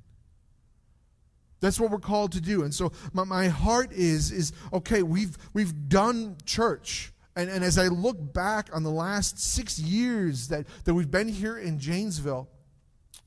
That's 1.61 1.81
what 1.81 1.91
we're 1.91 1.99
called 1.99 2.33
to 2.33 2.41
do. 2.41 2.63
And 2.63 2.73
so 2.73 2.93
my, 3.13 3.25
my 3.25 3.49
heart 3.49 3.93
is, 3.93 4.31
is 4.31 4.53
okay, 4.73 5.03
we've, 5.03 5.37
we've 5.53 5.89
done 5.89 6.37
church. 6.45 7.13
And, 7.39 7.49
and 7.49 7.63
as 7.63 7.79
I 7.79 7.87
look 7.87 8.33
back 8.35 8.69
on 8.75 8.83
the 8.83 8.91
last 8.91 9.39
six 9.39 9.79
years 9.79 10.49
that, 10.49 10.67
that 10.85 10.93
we've 10.93 11.11
been 11.11 11.29
here 11.29 11.57
in 11.57 11.79
Janesville, 11.79 12.49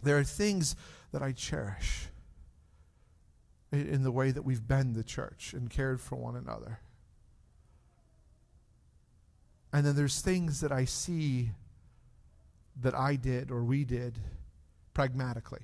there 0.04 0.18
are 0.18 0.24
things 0.26 0.76
that 1.14 1.22
I 1.22 1.32
cherish 1.32 2.08
in 3.72 4.04
the 4.04 4.12
way 4.12 4.32
that 4.32 4.42
we've 4.42 4.68
been 4.68 4.92
the 4.92 5.04
church 5.06 5.54
and 5.54 5.70
cared 5.70 6.02
for 6.02 6.18
one 6.18 6.36
another. 6.36 6.82
And 9.72 9.86
then 9.86 9.96
there's 9.96 10.20
things 10.20 10.60
that 10.60 10.74
I 10.74 10.84
see 10.84 11.52
that 12.82 12.94
I 12.94 13.16
did 13.16 13.50
or 13.50 13.64
we 13.64 13.86
did 13.86 14.20
pragmatically. 14.94 15.64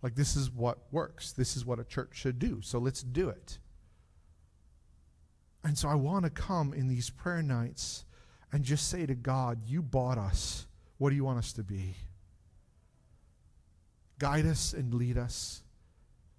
Like, 0.00 0.14
this 0.14 0.34
is 0.34 0.50
what 0.50 0.78
works. 0.90 1.32
This 1.32 1.58
is 1.58 1.66
what 1.66 1.78
a 1.78 1.84
church 1.84 2.12
should 2.14 2.38
do. 2.38 2.60
So 2.62 2.78
let's 2.78 3.02
do 3.02 3.28
it. 3.28 3.58
And 5.64 5.78
so 5.78 5.88
I 5.88 5.94
want 5.94 6.24
to 6.24 6.30
come 6.30 6.72
in 6.72 6.88
these 6.88 7.10
prayer 7.10 7.42
nights 7.42 8.04
and 8.50 8.64
just 8.64 8.88
say 8.88 9.06
to 9.06 9.14
God, 9.14 9.60
You 9.66 9.82
bought 9.82 10.18
us. 10.18 10.66
What 10.98 11.10
do 11.10 11.16
you 11.16 11.24
want 11.24 11.38
us 11.38 11.52
to 11.54 11.62
be? 11.62 11.96
Guide 14.18 14.46
us 14.46 14.72
and 14.72 14.94
lead 14.94 15.18
us. 15.18 15.62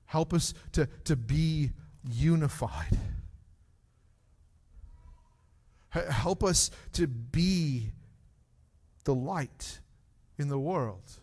Help 0.06 0.34
us 0.34 0.54
to, 0.74 0.88
to 1.06 1.16
be 1.16 1.72
unified. 2.10 2.98
Help 5.90 6.44
us 6.44 6.72
to 6.94 7.08
be 7.08 7.92
the 9.04 9.14
light 9.14 9.80
in 10.38 10.48
the 10.48 10.58
world. 10.58 11.20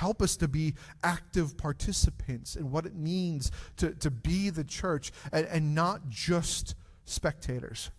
Help 0.00 0.22
us 0.22 0.34
to 0.36 0.48
be 0.48 0.72
active 1.04 1.58
participants 1.58 2.56
in 2.56 2.70
what 2.70 2.86
it 2.86 2.94
means 2.94 3.52
to, 3.76 3.90
to 3.96 4.10
be 4.10 4.48
the 4.48 4.64
church 4.64 5.12
and, 5.30 5.44
and 5.48 5.74
not 5.74 6.08
just 6.08 6.74
spectators. 7.04 7.90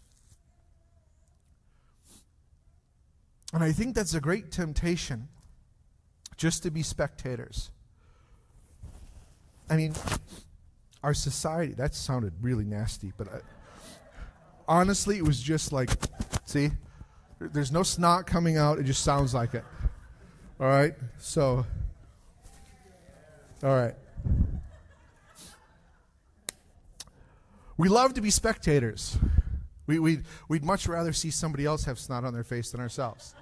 And 3.53 3.63
I 3.63 3.72
think 3.72 3.93
that's 3.93 4.15
a 4.15 4.20
great 4.20 4.50
temptation 4.51 5.27
just 6.38 6.63
to 6.63 6.72
be 6.72 6.81
spectators. 6.81 7.70
I 9.70 9.77
mean, 9.77 9.93
our 11.03 11.13
society, 11.13 11.74
that 11.74 11.93
sounded 11.93 12.34
really 12.41 12.65
nasty, 12.65 13.13
but 13.15 13.27
I, 13.27 13.38
honestly, 14.67 15.17
it 15.17 15.24
was 15.24 15.39
just 15.39 15.72
like, 15.72 15.91
see, 16.46 16.72
There's 17.38 17.72
no 17.72 17.84
snot 17.84 18.25
coming 18.25 18.58
out, 18.58 18.79
it 18.79 18.86
just 18.86 19.03
sounds 19.03 19.36
like 19.36 19.53
it. 19.53 19.63
All 20.60 20.65
right? 20.65 20.96
So, 21.20 21.63
all 23.63 23.70
right. 23.70 23.96
We 27.77 27.89
love 27.89 28.13
to 28.15 28.22
be 28.22 28.30
spectators. 28.30 29.18
We, 29.88 30.00
we'd, 30.00 30.24
we'd 30.48 30.63
much 30.63 30.88
rather 30.88 31.13
see 31.13 31.32
somebody 31.32 31.65
else 31.65 31.86
have 31.86 32.00
snot 32.00 32.24
on 32.24 32.34
their 32.34 32.44
face 32.44 32.72
than 32.72 32.80
ourselves. 32.80 33.36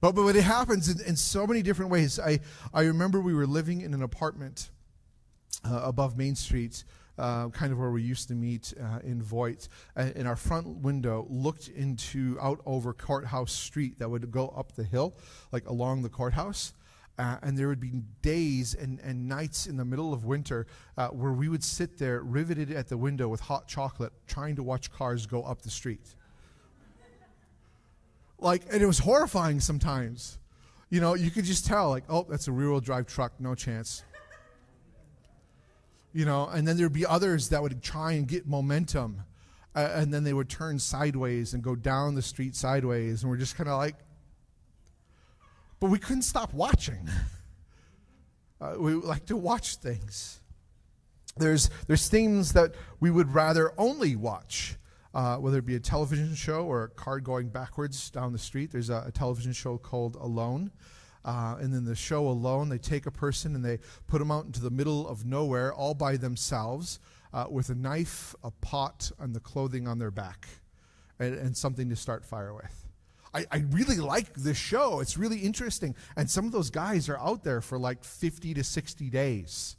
But, 0.00 0.16
but 0.16 0.34
it 0.34 0.42
happens 0.42 0.88
in, 0.88 1.00
in 1.06 1.16
so 1.16 1.46
many 1.46 1.62
different 1.62 1.90
ways. 1.90 2.18
I, 2.18 2.40
I 2.74 2.82
remember 2.82 3.20
we 3.20 3.34
were 3.34 3.46
living 3.46 3.82
in 3.82 3.94
an 3.94 4.02
apartment 4.02 4.70
uh, 5.64 5.82
above 5.84 6.16
Main 6.18 6.34
Street, 6.34 6.84
uh, 7.18 7.50
kind 7.50 7.72
of 7.72 7.78
where 7.78 7.90
we 7.90 8.02
used 8.02 8.28
to 8.28 8.34
meet 8.34 8.74
uh, 8.82 8.98
in 9.04 9.22
Voigt. 9.22 9.68
and 9.94 10.26
our 10.26 10.36
front 10.36 10.66
window 10.78 11.26
looked 11.30 11.68
into 11.68 12.36
out 12.40 12.60
over 12.66 12.92
Courthouse 12.92 13.52
Street 13.52 13.98
that 13.98 14.10
would 14.10 14.30
go 14.30 14.48
up 14.48 14.72
the 14.72 14.84
hill, 14.84 15.14
like 15.52 15.68
along 15.68 16.02
the 16.02 16.08
courthouse. 16.08 16.72
Uh, 17.18 17.36
and 17.42 17.58
there 17.58 17.68
would 17.68 17.80
be 17.80 17.92
days 18.22 18.74
and, 18.74 18.98
and 19.00 19.28
nights 19.28 19.66
in 19.66 19.76
the 19.76 19.84
middle 19.84 20.14
of 20.14 20.24
winter 20.24 20.66
uh, 20.96 21.08
where 21.08 21.32
we 21.32 21.48
would 21.48 21.62
sit 21.62 21.98
there 21.98 22.22
riveted 22.22 22.72
at 22.72 22.88
the 22.88 22.96
window 22.96 23.28
with 23.28 23.40
hot 23.40 23.68
chocolate 23.68 24.12
trying 24.26 24.56
to 24.56 24.62
watch 24.62 24.90
cars 24.90 25.26
go 25.26 25.42
up 25.42 25.60
the 25.60 25.70
street. 25.70 26.14
Like, 28.38 28.62
and 28.72 28.82
it 28.82 28.86
was 28.86 28.98
horrifying 28.98 29.60
sometimes. 29.60 30.38
You 30.88 31.00
know, 31.00 31.14
you 31.14 31.30
could 31.30 31.44
just 31.44 31.64
tell, 31.64 31.90
like, 31.90 32.04
oh, 32.08 32.26
that's 32.28 32.48
a 32.48 32.52
rear 32.52 32.70
wheel 32.70 32.80
drive 32.80 33.06
truck, 33.06 33.32
no 33.38 33.54
chance. 33.54 34.02
You 36.12 36.24
know, 36.24 36.48
and 36.48 36.66
then 36.66 36.76
there'd 36.76 36.92
be 36.92 37.06
others 37.06 37.50
that 37.50 37.62
would 37.62 37.82
try 37.82 38.12
and 38.12 38.26
get 38.26 38.46
momentum, 38.46 39.22
uh, 39.74 39.90
and 39.94 40.12
then 40.12 40.24
they 40.24 40.32
would 40.32 40.48
turn 40.48 40.78
sideways 40.78 41.54
and 41.54 41.62
go 41.62 41.74
down 41.76 42.14
the 42.14 42.22
street 42.22 42.56
sideways, 42.56 43.22
and 43.22 43.30
we're 43.30 43.38
just 43.38 43.56
kind 43.56 43.68
of 43.68 43.78
like, 43.78 43.96
but 45.82 45.90
we 45.90 45.98
couldn't 45.98 46.22
stop 46.22 46.54
watching. 46.54 47.10
Uh, 48.60 48.76
we 48.78 48.94
like 48.94 49.26
to 49.26 49.36
watch 49.36 49.74
things. 49.74 50.40
There's, 51.36 51.70
there's 51.88 52.08
things 52.08 52.52
that 52.52 52.76
we 53.00 53.10
would 53.10 53.34
rather 53.34 53.72
only 53.76 54.14
watch, 54.14 54.76
uh, 55.12 55.38
whether 55.38 55.58
it 55.58 55.66
be 55.66 55.74
a 55.74 55.80
television 55.80 56.36
show 56.36 56.66
or 56.66 56.84
a 56.84 56.88
car 56.88 57.18
going 57.18 57.48
backwards 57.48 58.10
down 58.10 58.32
the 58.32 58.38
street. 58.38 58.70
There's 58.70 58.90
a, 58.90 59.06
a 59.08 59.10
television 59.10 59.52
show 59.52 59.76
called 59.76 60.14
Alone. 60.14 60.70
Uh, 61.24 61.56
and 61.58 61.74
then 61.74 61.84
the 61.84 61.96
show 61.96 62.28
Alone, 62.28 62.68
they 62.68 62.78
take 62.78 63.06
a 63.06 63.10
person 63.10 63.56
and 63.56 63.64
they 63.64 63.80
put 64.06 64.20
them 64.20 64.30
out 64.30 64.44
into 64.44 64.60
the 64.60 64.70
middle 64.70 65.08
of 65.08 65.26
nowhere 65.26 65.74
all 65.74 65.94
by 65.94 66.16
themselves 66.16 67.00
uh, 67.32 67.46
with 67.50 67.70
a 67.70 67.74
knife, 67.74 68.36
a 68.44 68.52
pot, 68.52 69.10
and 69.18 69.34
the 69.34 69.40
clothing 69.40 69.88
on 69.88 69.98
their 69.98 70.12
back 70.12 70.46
and, 71.18 71.34
and 71.34 71.56
something 71.56 71.88
to 71.88 71.96
start 71.96 72.24
fire 72.24 72.54
with. 72.54 72.81
I, 73.34 73.46
I 73.50 73.64
really 73.70 73.96
like 73.96 74.34
this 74.34 74.58
show. 74.58 75.00
It's 75.00 75.16
really 75.16 75.38
interesting. 75.38 75.94
And 76.16 76.30
some 76.30 76.44
of 76.44 76.52
those 76.52 76.70
guys 76.70 77.08
are 77.08 77.18
out 77.18 77.44
there 77.44 77.60
for 77.60 77.78
like 77.78 78.04
50 78.04 78.54
to 78.54 78.64
60 78.64 79.10
days 79.10 79.76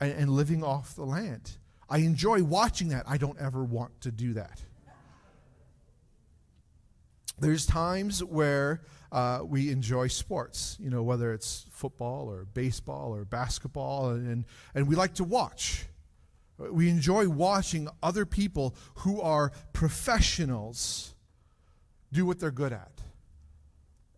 and, 0.00 0.12
and 0.12 0.30
living 0.30 0.62
off 0.62 0.94
the 0.94 1.04
land. 1.04 1.58
I 1.90 1.98
enjoy 1.98 2.42
watching 2.42 2.88
that. 2.88 3.04
I 3.08 3.16
don't 3.16 3.38
ever 3.38 3.64
want 3.64 4.00
to 4.02 4.12
do 4.12 4.34
that. 4.34 4.62
There's 7.40 7.66
times 7.66 8.22
where 8.22 8.82
uh, 9.12 9.40
we 9.44 9.70
enjoy 9.70 10.08
sports, 10.08 10.76
you 10.80 10.90
know, 10.90 11.02
whether 11.02 11.32
it's 11.32 11.66
football 11.70 12.28
or 12.28 12.44
baseball 12.44 13.14
or 13.14 13.24
basketball, 13.24 14.10
and, 14.10 14.28
and, 14.28 14.44
and 14.74 14.88
we 14.88 14.96
like 14.96 15.14
to 15.14 15.24
watch. 15.24 15.86
We 16.58 16.88
enjoy 16.88 17.28
watching 17.28 17.88
other 18.02 18.26
people 18.26 18.74
who 18.96 19.20
are 19.20 19.52
professionals 19.72 21.14
do 22.12 22.26
what 22.26 22.38
they're 22.38 22.50
good 22.50 22.72
at. 22.72 22.92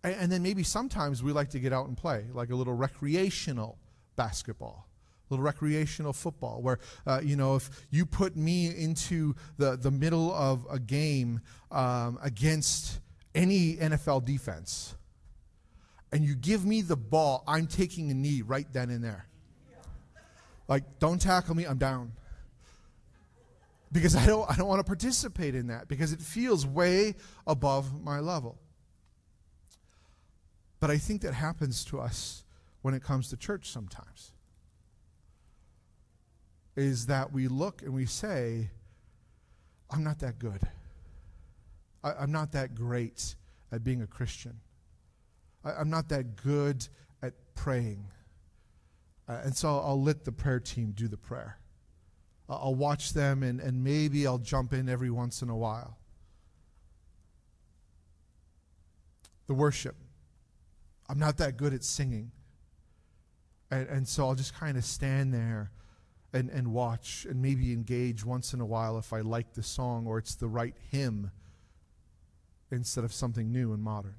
And, 0.02 0.14
and 0.14 0.32
then 0.32 0.42
maybe 0.42 0.62
sometimes 0.62 1.22
we 1.22 1.32
like 1.32 1.50
to 1.50 1.60
get 1.60 1.72
out 1.72 1.88
and 1.88 1.96
play, 1.96 2.26
like 2.32 2.50
a 2.50 2.54
little 2.54 2.74
recreational 2.74 3.78
basketball 4.16 4.86
a 5.30 5.34
little 5.34 5.44
recreational 5.44 6.12
football 6.12 6.60
where 6.60 6.78
uh, 7.06 7.20
you 7.22 7.36
know 7.36 7.56
if 7.56 7.70
you 7.90 8.04
put 8.04 8.36
me 8.36 8.66
into 8.66 9.34
the, 9.58 9.76
the 9.76 9.90
middle 9.90 10.32
of 10.34 10.66
a 10.70 10.78
game 10.78 11.40
um, 11.70 12.18
against 12.22 13.00
any 13.34 13.76
nfl 13.76 14.24
defense 14.24 14.96
and 16.12 16.24
you 16.24 16.34
give 16.34 16.66
me 16.66 16.82
the 16.82 16.96
ball 16.96 17.44
i'm 17.46 17.66
taking 17.66 18.10
a 18.10 18.14
knee 18.14 18.42
right 18.42 18.66
then 18.72 18.90
and 18.90 19.04
there 19.04 19.26
like 20.68 20.82
don't 20.98 21.20
tackle 21.20 21.54
me 21.54 21.64
i'm 21.64 21.78
down 21.78 22.12
because 23.92 24.14
I 24.14 24.26
don't, 24.26 24.48
I 24.50 24.54
don't 24.54 24.68
want 24.68 24.80
to 24.80 24.84
participate 24.84 25.54
in 25.54 25.68
that 25.68 25.88
because 25.88 26.12
it 26.12 26.20
feels 26.20 26.66
way 26.66 27.14
above 27.46 28.02
my 28.02 28.20
level. 28.20 28.58
But 30.78 30.90
I 30.90 30.98
think 30.98 31.22
that 31.22 31.34
happens 31.34 31.84
to 31.86 32.00
us 32.00 32.44
when 32.82 32.94
it 32.94 33.02
comes 33.02 33.28
to 33.30 33.36
church 33.36 33.70
sometimes. 33.70 34.32
Is 36.76 37.06
that 37.06 37.32
we 37.32 37.48
look 37.48 37.82
and 37.82 37.92
we 37.92 38.06
say, 38.06 38.70
I'm 39.90 40.04
not 40.04 40.20
that 40.20 40.38
good. 40.38 40.60
I, 42.02 42.22
am 42.22 42.32
not 42.32 42.52
that 42.52 42.74
great 42.74 43.34
at 43.72 43.84
being 43.84 44.02
a 44.02 44.06
Christian. 44.06 44.60
I, 45.64 45.80
am 45.80 45.90
not 45.90 46.08
that 46.08 46.36
good 46.36 46.86
at 47.22 47.34
praying. 47.54 48.06
Uh, 49.28 49.40
and 49.44 49.54
so 49.56 49.80
I'll 49.84 50.00
let 50.00 50.24
the 50.24 50.32
prayer 50.32 50.60
team 50.60 50.92
do 50.92 51.08
the 51.08 51.18
prayer. 51.18 51.59
I'll 52.50 52.74
watch 52.74 53.12
them 53.12 53.42
and, 53.42 53.60
and 53.60 53.84
maybe 53.84 54.26
I'll 54.26 54.38
jump 54.38 54.72
in 54.72 54.88
every 54.88 55.10
once 55.10 55.40
in 55.40 55.48
a 55.48 55.56
while. 55.56 55.96
The 59.46 59.54
worship. 59.54 59.96
I'm 61.08 61.18
not 61.18 61.36
that 61.38 61.56
good 61.56 61.72
at 61.72 61.84
singing. 61.84 62.32
And, 63.70 63.88
and 63.88 64.08
so 64.08 64.26
I'll 64.26 64.34
just 64.34 64.54
kind 64.54 64.76
of 64.76 64.84
stand 64.84 65.32
there 65.32 65.70
and, 66.32 66.50
and 66.50 66.72
watch 66.72 67.26
and 67.28 67.40
maybe 67.40 67.72
engage 67.72 68.24
once 68.24 68.52
in 68.52 68.60
a 68.60 68.66
while 68.66 68.98
if 68.98 69.12
I 69.12 69.20
like 69.20 69.54
the 69.54 69.62
song 69.62 70.06
or 70.06 70.18
it's 70.18 70.34
the 70.34 70.48
right 70.48 70.74
hymn 70.90 71.30
instead 72.70 73.04
of 73.04 73.12
something 73.12 73.52
new 73.52 73.72
and 73.72 73.82
modern. 73.82 74.16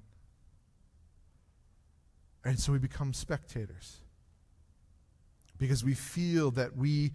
And 2.44 2.60
so 2.60 2.72
we 2.72 2.80
become 2.80 3.14
spectators 3.14 4.02
because 5.58 5.84
we 5.84 5.94
feel 5.94 6.52
that 6.52 6.76
we 6.76 7.12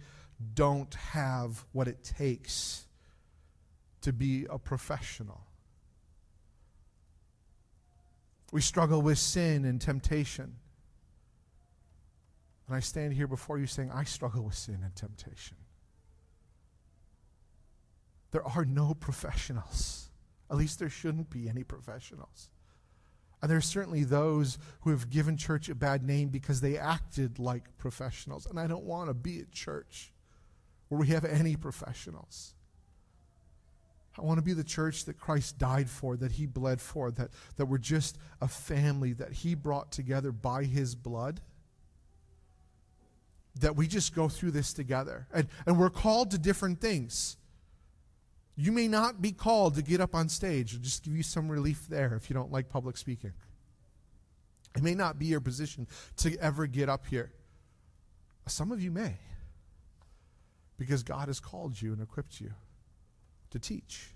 don't 0.53 0.93
have 0.95 1.65
what 1.71 1.87
it 1.87 2.03
takes 2.03 2.85
to 4.01 4.13
be 4.13 4.45
a 4.49 4.57
professional. 4.57 5.41
We 8.51 8.61
struggle 8.61 9.01
with 9.01 9.17
sin 9.17 9.65
and 9.65 9.81
temptation. 9.81 10.55
And 12.67 12.75
I 12.75 12.79
stand 12.79 13.13
here 13.13 13.27
before 13.27 13.57
you 13.57 13.67
saying, 13.67 13.91
I 13.91 14.03
struggle 14.03 14.43
with 14.43 14.55
sin 14.55 14.79
and 14.83 14.95
temptation. 14.95 15.57
There 18.31 18.45
are 18.45 18.65
no 18.65 18.93
professionals. 18.93 20.09
At 20.49 20.57
least 20.57 20.79
there 20.79 20.89
shouldn't 20.89 21.29
be 21.29 21.49
any 21.49 21.63
professionals. 21.63 22.49
And 23.41 23.49
there 23.49 23.57
are 23.57 23.61
certainly 23.61 24.03
those 24.03 24.57
who 24.81 24.89
have 24.89 25.09
given 25.09 25.37
church 25.37 25.69
a 25.69 25.75
bad 25.75 26.03
name 26.03 26.29
because 26.29 26.61
they 26.61 26.77
acted 26.77 27.39
like 27.39 27.77
professionals. 27.77 28.45
And 28.45 28.59
I 28.59 28.67
don't 28.67 28.83
want 28.83 29.09
to 29.09 29.13
be 29.13 29.39
at 29.39 29.51
church 29.51 30.11
where 30.89 30.99
we 30.99 31.07
have 31.07 31.25
any 31.25 31.55
professionals. 31.55 32.53
I 34.17 34.23
want 34.23 34.39
to 34.39 34.43
be 34.43 34.53
the 34.53 34.63
church 34.63 35.05
that 35.05 35.19
Christ 35.19 35.59
died 35.59 35.89
for, 35.89 36.17
that 36.17 36.31
he 36.33 36.47
bled 36.47 36.81
for, 36.81 37.11
that, 37.11 37.29
that 37.57 37.67
we're 37.67 37.77
just 37.77 38.17
a 38.41 38.47
family 38.47 39.13
that 39.13 39.31
he 39.31 39.53
brought 39.53 39.91
together 39.91 40.31
by 40.31 40.63
his 40.63 40.95
blood. 40.95 41.39
That 43.59 43.75
we 43.75 43.87
just 43.87 44.15
go 44.15 44.27
through 44.27 44.51
this 44.51 44.73
together. 44.73 45.27
And, 45.31 45.47
and 45.65 45.79
we're 45.79 45.91
called 45.91 46.31
to 46.31 46.37
different 46.39 46.81
things. 46.81 47.37
You 48.55 48.71
may 48.71 48.87
not 48.87 49.21
be 49.21 49.31
called 49.31 49.75
to 49.75 49.83
get 49.83 50.01
up 50.01 50.15
on 50.15 50.29
stage. 50.29 50.73
I'll 50.73 50.81
just 50.81 51.03
give 51.03 51.15
you 51.15 51.23
some 51.23 51.47
relief 51.47 51.85
there 51.87 52.15
if 52.15 52.29
you 52.29 52.33
don't 52.33 52.51
like 52.51 52.69
public 52.69 52.97
speaking. 52.97 53.33
It 54.75 54.81
may 54.81 54.95
not 54.95 55.19
be 55.19 55.27
your 55.27 55.41
position 55.41 55.87
to 56.17 56.35
ever 56.39 56.65
get 56.65 56.89
up 56.89 57.05
here. 57.05 57.31
Some 58.47 58.71
of 58.71 58.81
you 58.81 58.91
may 58.91 59.17
because 60.77 61.03
God 61.03 61.27
has 61.27 61.39
called 61.39 61.81
you 61.81 61.93
and 61.93 62.01
equipped 62.01 62.39
you 62.39 62.53
to 63.49 63.59
teach. 63.59 64.11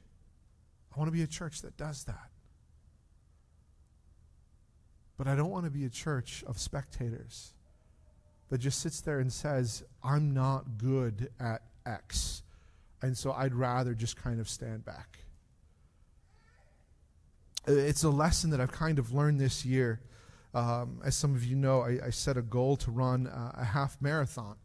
I 0.94 1.00
want 1.00 1.08
to 1.08 1.12
be 1.12 1.24
a 1.24 1.28
church 1.28 1.62
that 1.62 1.78
does 1.78 2.04
that. 2.06 2.30
But 5.18 5.28
I 5.28 5.36
don't 5.36 5.50
want 5.50 5.66
to 5.66 5.72
be 5.72 5.86
a 5.86 5.90
church 5.90 6.44
of 6.48 6.60
spectators 6.60 7.54
that 8.50 8.58
just 8.58 8.80
sits 8.80 9.02
there 9.02 9.20
and 9.20 9.32
says, 9.32 9.84
I'm 10.04 10.34
not 10.34 10.78
good 10.78 11.30
at 11.40 11.62
X. 11.86 12.44
And 13.02 13.18
so 13.18 13.32
I'd 13.32 13.56
rather 13.56 13.94
just 13.94 14.18
kind 14.18 14.40
of 14.40 14.50
stand 14.50 14.84
back. 14.84 15.20
It's 17.68 18.04
a 18.04 18.10
lesson 18.10 18.50
that 18.50 18.60
I've 18.60 18.72
kind 18.72 19.00
of 19.00 19.14
learned 19.14 19.40
this 19.40 19.66
year. 19.66 20.02
Um, 20.54 21.00
as 21.06 21.16
some 21.16 21.34
of 21.34 21.46
you 21.46 21.56
know, 21.56 21.82
I, 21.82 22.08
I 22.08 22.10
set 22.10 22.36
a 22.36 22.42
goal 22.42 22.76
to 22.78 22.92
run 22.92 23.30
a 23.32 23.64
half 23.64 24.02
marathon 24.02 24.58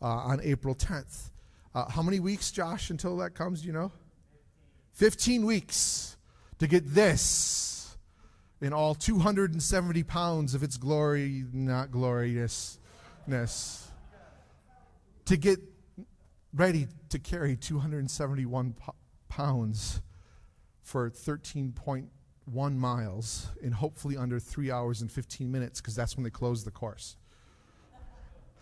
uh, 0.00 0.06
on 0.06 0.40
April 0.42 0.74
10th. 0.74 1.30
Uh, 1.74 1.90
how 1.90 2.02
many 2.02 2.20
weeks, 2.20 2.52
Josh, 2.52 2.90
until 2.90 3.16
that 3.16 3.34
comes? 3.34 3.66
You 3.66 3.72
know, 3.72 3.92
15 4.92 5.44
weeks 5.44 6.16
to 6.58 6.68
get 6.68 6.94
this 6.94 7.96
in 8.60 8.72
all 8.72 8.94
270 8.94 10.02
pounds 10.04 10.54
of 10.54 10.62
its 10.62 10.76
glory, 10.76 11.44
not 11.52 11.90
gloriousness, 11.90 13.88
to 15.24 15.36
get 15.36 15.58
ready 16.54 16.86
to 17.08 17.18
carry 17.18 17.56
271 17.56 18.76
pounds 19.28 20.00
for 20.80 21.10
13.1 21.10 22.76
miles 22.76 23.48
in 23.60 23.72
hopefully 23.72 24.16
under 24.16 24.38
three 24.38 24.70
hours 24.70 25.00
and 25.00 25.10
15 25.10 25.50
minutes 25.50 25.80
because 25.80 25.96
that's 25.96 26.16
when 26.16 26.22
they 26.22 26.30
close 26.30 26.62
the 26.62 26.70
course. 26.70 27.16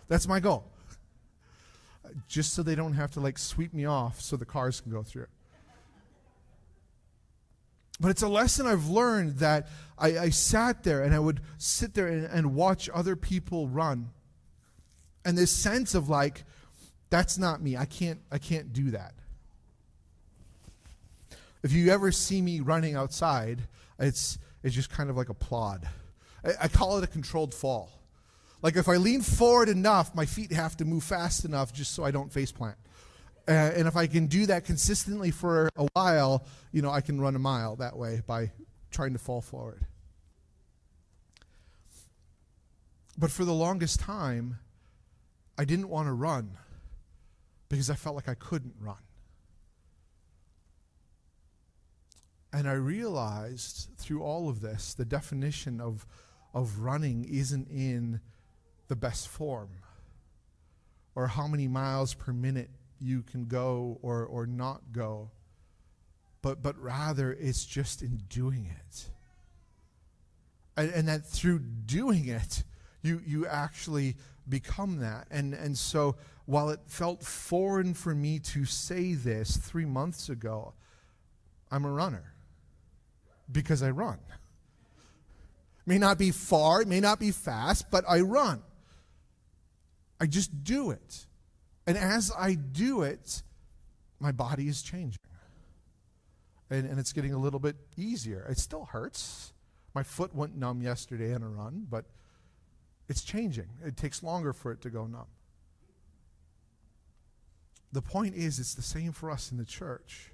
That's 0.09 0.27
my 0.27 0.41
goal. 0.41 0.72
Just 2.29 2.55
so 2.55 2.63
they 2.63 2.75
don't 2.75 2.95
have 2.95 3.11
to 3.13 3.21
like 3.21 3.39
sweep 3.39 3.73
me 3.73 3.85
off 3.85 4.21
so 4.21 4.37
the 4.37 4.45
cars 4.45 4.81
can 4.81 4.93
go 4.93 5.03
through. 5.03 5.27
But 8.01 8.11
it's 8.11 8.23
a 8.23 8.29
lesson 8.29 8.67
I've 8.67 8.89
learned 8.89 9.39
that 9.39 9.69
I, 9.97 10.19
I 10.19 10.31
sat 10.31 10.83
there 10.83 11.03
and 11.03 11.15
I 11.15 11.21
would 11.21 11.41
sit 11.59 11.95
there 11.95 12.09
and, 12.09 12.25
and 12.27 12.55
watch 12.55 12.91
other 12.93 13.15
people 13.15 13.69
run. 13.69 14.11
And 15.25 15.39
this 15.39 15.53
sense 15.53 15.95
of 15.95 16.09
like, 16.09 16.45
that's 17.11 17.39
not 17.39 17.63
me. 17.63 17.77
I 17.77 17.85
can't, 17.85 18.21
I 18.33 18.39
can't 18.39 18.73
do 18.73 18.91
that. 18.91 19.15
If 21.63 21.73
you 21.73 21.93
ever 21.93 22.11
see 22.11 22.43
me 22.43 22.59
running 22.59 22.97
outside, 22.97 23.63
it's, 24.01 24.37
it's 24.65 24.75
just 24.75 24.91
kind 24.91 25.09
of 25.09 25.17
like 25.17 25.29
a 25.29 25.35
plod. 25.35 25.89
I, 26.45 26.53
I 26.63 26.69
call 26.69 26.99
it 26.99 27.05
a 27.05 27.07
controlled 27.07 27.55
fall. 27.55 28.02
Like 28.63 28.77
if 28.77 28.89
I 28.89 28.97
lean 28.97 29.21
forward 29.21 29.69
enough, 29.69 30.15
my 30.15 30.25
feet 30.25 30.53
have 30.53 30.77
to 30.79 30.85
move 30.85 31.03
fast 31.03 31.45
enough 31.45 31.73
just 31.73 31.93
so 31.95 32.05
I 32.05 32.13
don't 32.13 32.33
face 32.33 32.53
plant. 32.53 32.79
Uh, 33.49 33.51
and 33.51 33.89
if 33.89 33.97
I 33.97 34.07
can 34.07 34.29
do 34.29 34.47
that 34.47 34.65
consistently 34.65 35.33
for 35.33 35.69
a 35.75 35.89
while, 35.95 36.47
you 36.71 36.81
know, 36.81 36.91
I 36.91 37.01
can 37.01 37.21
run 37.21 37.35
a 37.35 37.41
mile 37.41 37.75
that 37.77 37.97
way 37.97 38.23
by 38.25 38.53
trying 38.93 39.15
to 39.15 39.19
fall 39.19 39.41
forward. 39.41 39.85
But 43.19 43.33
for 43.33 43.45
the 43.45 43.53
longest 43.53 43.99
time, 43.99 44.59
I 45.59 45.65
didn't 45.65 45.89
want 45.89 46.07
to 46.07 46.13
run 46.13 46.57
because 47.69 47.91
I 47.91 47.95
felt 47.95 48.15
like 48.15 48.29
I 48.29 48.35
couldn't 48.35 48.75
run. 48.81 48.97
And 52.53 52.69
I 52.69 52.75
realized 52.75 53.89
through 53.97 54.23
all 54.23 54.49
of 54.49 54.61
this, 54.61 54.95
the 54.95 55.05
definition 55.05 55.81
of, 55.81 56.07
of 56.55 56.81
running 56.81 57.25
isn't 57.25 57.69
in 57.69 58.21
the 58.93 58.97
best 58.97 59.27
form 59.27 59.71
or 61.15 61.27
how 61.27 61.47
many 61.47 61.67
miles 61.67 62.13
per 62.13 62.31
minute 62.31 62.69
you 63.01 63.23
can 63.23 63.47
go 63.47 63.99
or, 64.03 64.27
or 64.27 64.47
not 64.47 64.93
go, 64.93 65.31
but, 66.43 66.63
but 66.63 66.79
rather 66.79 67.33
it's 67.33 67.65
just 67.65 68.03
in 68.03 68.19
doing 68.29 68.71
it. 68.71 69.09
And, 70.77 70.91
and 70.93 71.09
that 71.09 71.25
through 71.25 71.61
doing 71.61 72.29
it, 72.29 72.65
you, 73.01 73.23
you 73.27 73.47
actually 73.47 74.17
become 74.47 74.99
that. 74.99 75.27
And, 75.31 75.55
and 75.55 75.79
so 75.79 76.17
while 76.45 76.69
it 76.69 76.81
felt 76.85 77.23
foreign 77.23 77.95
for 77.95 78.15
me 78.15 78.41
to 78.41 78.67
say 78.67 79.15
this 79.15 79.57
three 79.57 79.87
months 79.87 80.29
ago, 80.29 80.75
I'm 81.71 81.87
a 81.87 81.91
runner 81.91 82.35
because 83.51 83.83
I 83.83 83.89
run. 83.89 84.19
May 85.87 85.97
not 85.97 86.19
be 86.19 86.31
far, 86.31 86.85
may 86.85 87.01
not 87.01 87.19
be 87.19 87.31
fast, 87.31 87.91
but 87.91 88.05
I 88.07 88.21
run. 88.21 88.63
I 90.23 90.27
just 90.27 90.63
do 90.63 90.93
it. 90.93 91.27
And 91.85 91.99
as 91.99 92.31
I 92.39 92.55
do 92.55 93.03
it, 93.03 93.43
my 94.21 94.31
body 94.31 94.69
is 94.69 94.81
changing. 94.81 95.19
And, 96.71 96.89
and 96.89 97.01
it's 97.01 97.13
getting 97.13 97.35
a 97.35 97.39
little 97.39 97.59
bit 97.59 97.75
easier. 97.97 98.47
It 98.49 98.59
still 98.59 98.85
hurts. 98.85 99.53
My 99.97 100.05
foot 100.05 100.33
went 100.33 100.57
numb 100.57 100.81
yesterday 100.81 101.33
in 101.33 101.43
a 101.43 101.49
run, 101.49 101.89
but 101.91 102.05
it's 103.09 103.25
changing. 103.25 103.67
It 103.85 103.97
takes 103.97 104.23
longer 104.23 104.53
for 104.53 104.71
it 104.71 104.81
to 104.83 104.91
go 104.91 105.09
numb. 105.09 105.27
The 107.91 108.01
point 108.01 108.37
is, 108.37 108.61
it's 108.61 108.75
the 108.75 108.81
same 108.81 109.11
for 109.11 109.29
us 109.29 109.51
in 109.51 109.59
the 109.59 109.65
church. 109.65 110.31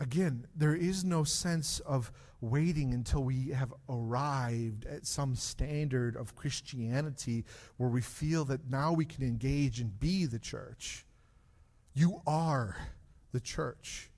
Again, 0.00 0.46
there 0.56 0.74
is 0.74 1.04
no 1.04 1.22
sense 1.22 1.80
of 1.80 2.10
waiting 2.50 2.92
until 2.92 3.24
we 3.24 3.48
have 3.48 3.72
arrived 3.88 4.86
at 4.86 5.06
some 5.06 5.34
standard 5.34 6.16
of 6.16 6.36
Christianity 6.36 7.44
where 7.76 7.88
we 7.88 8.00
feel 8.00 8.44
that 8.46 8.70
now 8.70 8.92
we 8.92 9.04
can 9.04 9.24
engage 9.24 9.80
and 9.80 9.98
be 9.98 10.26
the 10.26 10.38
church. 10.38 11.04
You 11.94 12.20
are 12.26 12.76
the 13.32 13.40
church. 13.40 14.10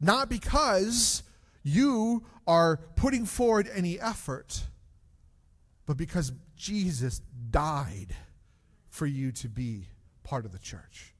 Not 0.00 0.28
because 0.28 1.22
you 1.62 2.24
are 2.46 2.76
putting 2.96 3.24
forward 3.24 3.70
any 3.72 4.00
effort, 4.00 4.64
but 5.86 5.96
because 5.96 6.32
Jesus 6.56 7.20
died 7.50 8.14
for 8.88 9.06
you 9.06 9.32
to 9.32 9.48
be 9.48 9.86
part 10.22 10.44
of 10.44 10.52
the 10.52 10.58
church. 10.58 11.11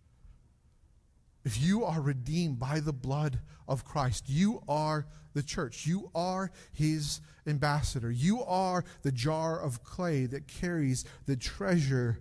If 1.45 1.61
you 1.61 1.85
are 1.85 2.01
redeemed 2.01 2.59
by 2.59 2.81
the 2.81 2.93
blood 2.93 3.41
of 3.67 3.85
Christ, 3.85 4.25
you 4.29 4.63
are 4.69 5.07
the 5.35 5.43
church. 5.43 5.87
You 5.87 6.11
are 6.15 6.51
his 6.73 7.21
ambassador. 7.47 8.11
You 8.11 8.45
are 8.45 8.85
the 9.03 9.13
jar 9.13 9.61
of 9.61 9.83
clay 9.83 10.27
that 10.27 10.47
carries 10.47 11.05
the 11.27 11.37
treasure 11.37 12.21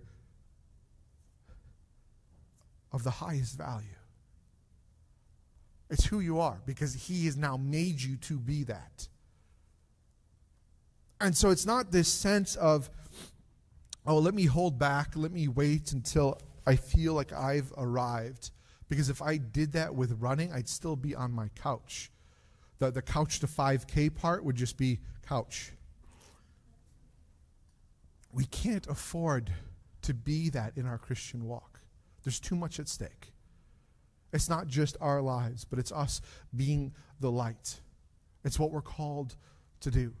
of 2.90 3.04
the 3.04 3.10
highest 3.10 3.56
value. 3.56 3.86
It's 5.88 6.06
who 6.06 6.20
you 6.20 6.40
are 6.40 6.60
because 6.64 6.94
he 6.94 7.26
has 7.26 7.36
now 7.36 7.56
made 7.56 8.00
you 8.00 8.16
to 8.16 8.38
be 8.38 8.64
that. 8.64 9.08
And 11.20 11.36
so 11.36 11.50
it's 11.50 11.66
not 11.66 11.92
this 11.92 12.08
sense 12.08 12.56
of, 12.56 12.90
oh, 14.06 14.18
let 14.18 14.34
me 14.34 14.46
hold 14.46 14.78
back, 14.78 15.12
let 15.14 15.30
me 15.30 15.46
wait 15.48 15.92
until 15.92 16.40
I 16.66 16.76
feel 16.76 17.14
like 17.14 17.32
I've 17.32 17.72
arrived. 17.76 18.50
Because 18.92 19.08
if 19.08 19.22
I 19.22 19.38
did 19.38 19.72
that 19.72 19.94
with 19.94 20.20
running, 20.20 20.52
I'd 20.52 20.68
still 20.68 20.96
be 20.96 21.14
on 21.14 21.32
my 21.32 21.48
couch. 21.54 22.10
The, 22.78 22.90
the 22.90 23.00
couch 23.00 23.40
to 23.40 23.46
5K 23.46 24.14
part 24.14 24.44
would 24.44 24.54
just 24.54 24.76
be 24.76 25.00
couch. 25.26 25.72
We 28.30 28.44
can't 28.44 28.86
afford 28.86 29.50
to 30.02 30.12
be 30.12 30.50
that 30.50 30.74
in 30.76 30.84
our 30.84 30.98
Christian 30.98 31.46
walk. 31.46 31.80
There's 32.22 32.38
too 32.38 32.54
much 32.54 32.78
at 32.78 32.86
stake. 32.86 33.32
It's 34.30 34.50
not 34.50 34.66
just 34.66 34.98
our 35.00 35.22
lives, 35.22 35.64
but 35.64 35.78
it's 35.78 35.90
us 35.90 36.20
being 36.54 36.92
the 37.18 37.30
light. 37.30 37.80
It's 38.44 38.58
what 38.58 38.72
we're 38.72 38.82
called 38.82 39.36
to 39.80 39.90
do. 39.90 40.12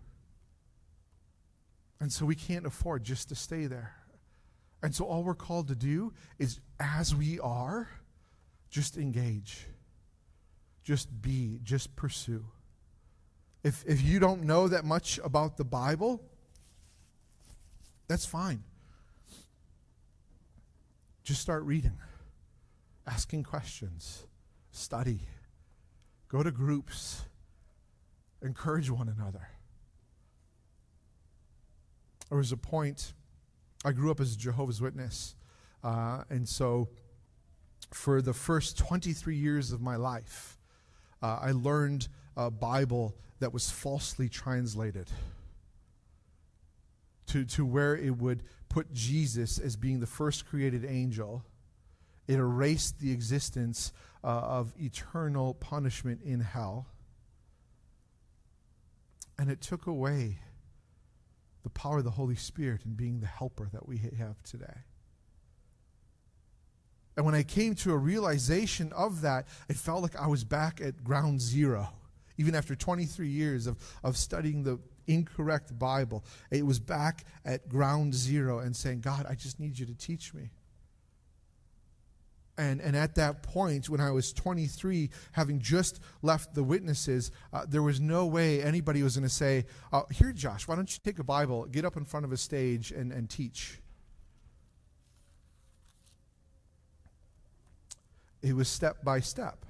And 2.00 2.10
so 2.10 2.24
we 2.24 2.36
can't 2.36 2.64
afford 2.64 3.04
just 3.04 3.28
to 3.28 3.34
stay 3.34 3.66
there. 3.66 3.96
And 4.82 4.94
so 4.94 5.04
all 5.04 5.24
we're 5.24 5.34
called 5.34 5.68
to 5.68 5.76
do 5.76 6.14
is, 6.38 6.58
as 6.80 7.14
we 7.14 7.38
are, 7.38 7.90
just 8.72 8.96
engage. 8.96 9.66
Just 10.82 11.22
be. 11.22 11.60
Just 11.62 11.94
pursue. 11.94 12.44
If, 13.62 13.84
if 13.86 14.02
you 14.02 14.18
don't 14.18 14.42
know 14.42 14.66
that 14.66 14.84
much 14.84 15.20
about 15.22 15.56
the 15.56 15.64
Bible, 15.64 16.20
that's 18.08 18.26
fine. 18.26 18.64
Just 21.22 21.40
start 21.40 21.62
reading, 21.62 21.98
asking 23.06 23.44
questions, 23.44 24.26
study, 24.72 25.20
go 26.26 26.42
to 26.42 26.50
groups, 26.50 27.22
encourage 28.42 28.90
one 28.90 29.08
another. 29.08 29.48
There 32.28 32.38
was 32.38 32.50
a 32.50 32.56
point, 32.56 33.12
I 33.84 33.92
grew 33.92 34.10
up 34.10 34.18
as 34.18 34.34
a 34.34 34.38
Jehovah's 34.38 34.80
Witness, 34.80 35.36
uh, 35.84 36.24
and 36.28 36.48
so 36.48 36.88
for 37.94 38.22
the 38.22 38.32
first 38.32 38.78
23 38.78 39.36
years 39.36 39.72
of 39.72 39.80
my 39.80 39.96
life, 39.96 40.58
uh, 41.22 41.38
I 41.40 41.52
learned 41.52 42.08
a 42.36 42.50
Bible 42.50 43.14
that 43.40 43.52
was 43.52 43.70
falsely 43.70 44.28
translated 44.28 45.10
to, 47.26 47.44
to 47.44 47.64
where 47.64 47.96
it 47.96 48.16
would 48.18 48.42
put 48.68 48.92
Jesus 48.92 49.58
as 49.58 49.76
being 49.76 50.00
the 50.00 50.06
first 50.06 50.46
created 50.46 50.84
angel. 50.84 51.44
It 52.26 52.36
erased 52.36 53.00
the 53.00 53.12
existence 53.12 53.92
uh, 54.24 54.28
of 54.28 54.72
eternal 54.80 55.54
punishment 55.54 56.20
in 56.24 56.40
hell. 56.40 56.86
And 59.38 59.50
it 59.50 59.60
took 59.60 59.86
away 59.86 60.38
the 61.62 61.70
power 61.70 61.98
of 61.98 62.04
the 62.04 62.10
Holy 62.10 62.36
Spirit 62.36 62.84
and 62.84 62.96
being 62.96 63.20
the 63.20 63.26
helper 63.26 63.68
that 63.72 63.88
we 63.88 63.98
have 64.18 64.42
today. 64.42 64.84
And 67.16 67.26
when 67.26 67.34
I 67.34 67.42
came 67.42 67.74
to 67.76 67.92
a 67.92 67.96
realization 67.96 68.92
of 68.92 69.20
that, 69.22 69.46
it 69.68 69.76
felt 69.76 70.02
like 70.02 70.16
I 70.16 70.26
was 70.26 70.44
back 70.44 70.80
at 70.80 71.04
ground 71.04 71.40
zero. 71.40 71.88
Even 72.38 72.54
after 72.54 72.74
23 72.74 73.28
years 73.28 73.66
of, 73.66 73.76
of 74.02 74.16
studying 74.16 74.62
the 74.62 74.78
incorrect 75.06 75.78
Bible, 75.78 76.24
it 76.50 76.64
was 76.64 76.78
back 76.78 77.24
at 77.44 77.68
ground 77.68 78.14
zero 78.14 78.60
and 78.60 78.74
saying, 78.74 79.00
God, 79.00 79.26
I 79.28 79.34
just 79.34 79.60
need 79.60 79.78
you 79.78 79.86
to 79.86 79.94
teach 79.94 80.32
me. 80.32 80.50
And, 82.58 82.80
and 82.80 82.94
at 82.94 83.14
that 83.14 83.42
point, 83.42 83.88
when 83.88 84.00
I 84.00 84.10
was 84.10 84.32
23, 84.32 85.10
having 85.32 85.58
just 85.58 86.00
left 86.20 86.54
the 86.54 86.62
witnesses, 86.62 87.30
uh, 87.52 87.64
there 87.66 87.82
was 87.82 87.98
no 87.98 88.26
way 88.26 88.62
anybody 88.62 89.02
was 89.02 89.16
going 89.16 89.26
to 89.26 89.34
say, 89.34 89.64
uh, 89.90 90.02
Here, 90.10 90.32
Josh, 90.32 90.68
why 90.68 90.76
don't 90.76 90.90
you 90.90 90.98
take 91.02 91.18
a 91.18 91.24
Bible, 91.24 91.64
get 91.66 91.84
up 91.84 91.96
in 91.96 92.04
front 92.04 92.26
of 92.26 92.32
a 92.32 92.36
stage, 92.36 92.90
and, 92.90 93.10
and 93.10 93.28
teach? 93.28 93.81
It 98.42 98.54
was 98.54 98.68
step 98.68 99.04
by 99.04 99.20
step 99.20 99.64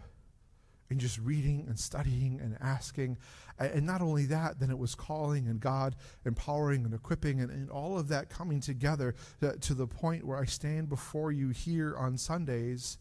and 0.93 1.01
just 1.01 1.19
reading 1.19 1.65
and 1.69 1.79
studying 1.79 2.39
and 2.41 2.57
asking. 2.61 3.19
And 3.59 3.87
not 3.87 4.03
only 4.03 4.27
that, 4.27 4.61
then 4.61 4.71
it 4.71 4.79
was 4.79 4.95
calling 4.95 5.47
and 5.49 5.59
God 5.59 5.97
empowering 6.25 6.85
and 6.85 6.95
equipping 6.95 7.41
and, 7.41 7.51
and 7.51 7.71
all 7.71 7.99
of 7.99 8.09
that 8.09 8.29
coming 8.29 8.61
together 8.61 9.15
to, 9.41 9.57
to 9.59 9.75
the 9.75 9.87
point 9.87 10.25
where 10.27 10.39
I 10.39 10.45
stand 10.45 10.89
before 10.89 11.33
you 11.33 11.49
here 11.49 11.97
on 11.97 12.19
Sundays, 12.19 12.99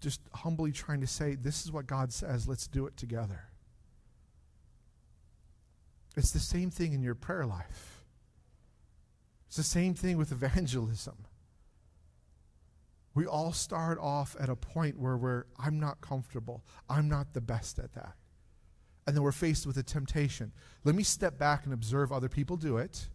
just 0.00 0.20
humbly 0.34 0.72
trying 0.72 1.00
to 1.00 1.06
say, 1.06 1.36
This 1.36 1.64
is 1.64 1.72
what 1.72 1.86
God 1.86 2.12
says, 2.12 2.48
let's 2.48 2.66
do 2.66 2.86
it 2.86 2.96
together. 2.96 3.44
It's 6.16 6.32
the 6.32 6.40
same 6.40 6.70
thing 6.70 6.92
in 6.92 7.02
your 7.02 7.14
prayer 7.14 7.46
life. 7.46 8.04
It's 9.46 9.56
the 9.56 9.62
same 9.62 9.94
thing 9.94 10.16
with 10.18 10.32
evangelism. 10.32 11.26
We 13.14 13.26
all 13.26 13.52
start 13.52 13.98
off 14.00 14.36
at 14.40 14.48
a 14.48 14.56
point 14.56 14.98
where 14.98 15.16
we're, 15.16 15.44
I'm 15.58 15.78
not 15.78 16.00
comfortable. 16.00 16.64
I'm 16.88 17.08
not 17.08 17.34
the 17.34 17.40
best 17.40 17.78
at 17.78 17.92
that. 17.92 18.14
And 19.06 19.16
then 19.16 19.22
we're 19.22 19.32
faced 19.32 19.66
with 19.66 19.76
a 19.76 19.82
temptation. 19.82 20.52
Let 20.84 20.94
me 20.94 21.02
step 21.02 21.38
back 21.38 21.64
and 21.64 21.74
observe 21.74 22.12
other 22.12 22.28
people 22.28 22.56
do 22.56 22.78
it. 22.78 23.08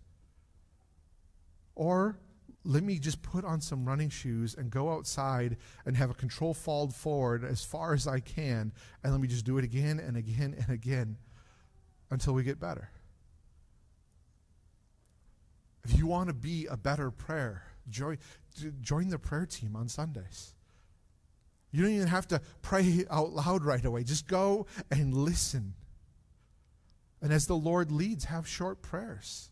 Or 1.76 2.20
let 2.64 2.84
me 2.84 3.00
just 3.00 3.22
put 3.22 3.46
on 3.46 3.62
some 3.62 3.86
running 3.86 4.10
shoes 4.10 4.54
and 4.54 4.70
go 4.70 4.92
outside 4.92 5.58
and 5.86 5.96
have 5.96 6.10
a 6.10 6.14
control 6.14 6.54
fall 6.54 6.90
forward 6.90 7.46
as 7.46 7.64
far 7.64 7.94
as 7.94 8.08
I 8.08 8.20
can. 8.20 8.74
And 9.04 9.14
let 9.14 9.22
me 9.22 9.28
just 9.28 9.46
do 9.46 9.58
it 9.58 9.64
again 9.64 10.00
and 10.00 10.18
again 10.18 10.56
and 10.60 10.70
again 10.70 11.18
until 12.12 12.34
we 12.34 12.44
get 12.44 12.60
better. 12.60 12.90
If 15.86 15.98
you 15.98 16.08
want 16.08 16.28
to 16.28 16.34
be 16.34 16.66
a 16.66 16.76
better 16.76 17.10
prayer, 17.10 17.64
join, 17.90 18.18
join 18.82 19.10
the 19.10 19.20
prayer 19.20 19.46
team 19.46 19.76
on 19.76 19.88
Sundays. 19.88 20.54
You 21.72 21.84
don't 21.84 21.92
even 21.92 22.08
have 22.08 22.28
to 22.30 22.42
pray 22.62 23.06
out 23.10 23.34
loud 23.34 23.64
right 23.64 23.84
away. 23.84 24.04
Just 24.04 24.28
go 24.28 24.66
and 24.90 25.14
listen. 25.14 25.74
And 27.22 27.34
as 27.34 27.48
the 27.48 27.56
Lord 27.56 27.92
leads, 27.92 28.26
have 28.26 28.48
short 28.48 28.82
prayers. 28.82 29.50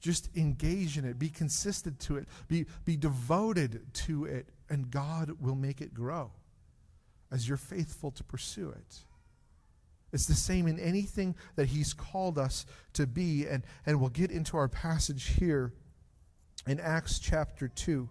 Just 0.00 0.36
engage 0.36 0.98
in 0.98 1.04
it. 1.04 1.18
Be 1.18 1.28
consistent 1.28 1.98
to 2.00 2.16
it. 2.16 2.28
Be, 2.48 2.66
be 2.84 2.96
devoted 2.96 3.82
to 3.94 4.24
it. 4.24 4.48
And 4.68 4.90
God 4.90 5.32
will 5.40 5.54
make 5.54 5.80
it 5.80 5.94
grow 5.94 6.30
as 7.30 7.48
you're 7.48 7.56
faithful 7.56 8.10
to 8.12 8.24
pursue 8.24 8.70
it. 8.70 8.98
It's 10.12 10.26
the 10.26 10.34
same 10.34 10.66
in 10.66 10.78
anything 10.78 11.34
that 11.56 11.68
He's 11.68 11.94
called 11.94 12.38
us 12.38 12.66
to 12.92 13.06
be. 13.06 13.46
And, 13.46 13.64
and 13.86 14.00
we'll 14.00 14.10
get 14.10 14.30
into 14.30 14.56
our 14.56 14.68
passage 14.68 15.36
here 15.38 15.72
in 16.66 16.78
Acts 16.78 17.18
chapter 17.18 17.68
2 17.68 18.08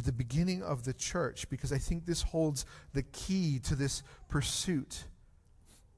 at 0.00 0.06
the 0.06 0.12
beginning 0.12 0.62
of 0.62 0.84
the 0.84 0.94
church 0.94 1.46
because 1.50 1.74
I 1.74 1.76
think 1.76 2.06
this 2.06 2.22
holds 2.22 2.64
the 2.94 3.02
key 3.02 3.58
to 3.64 3.74
this 3.74 4.02
pursuit. 4.30 5.04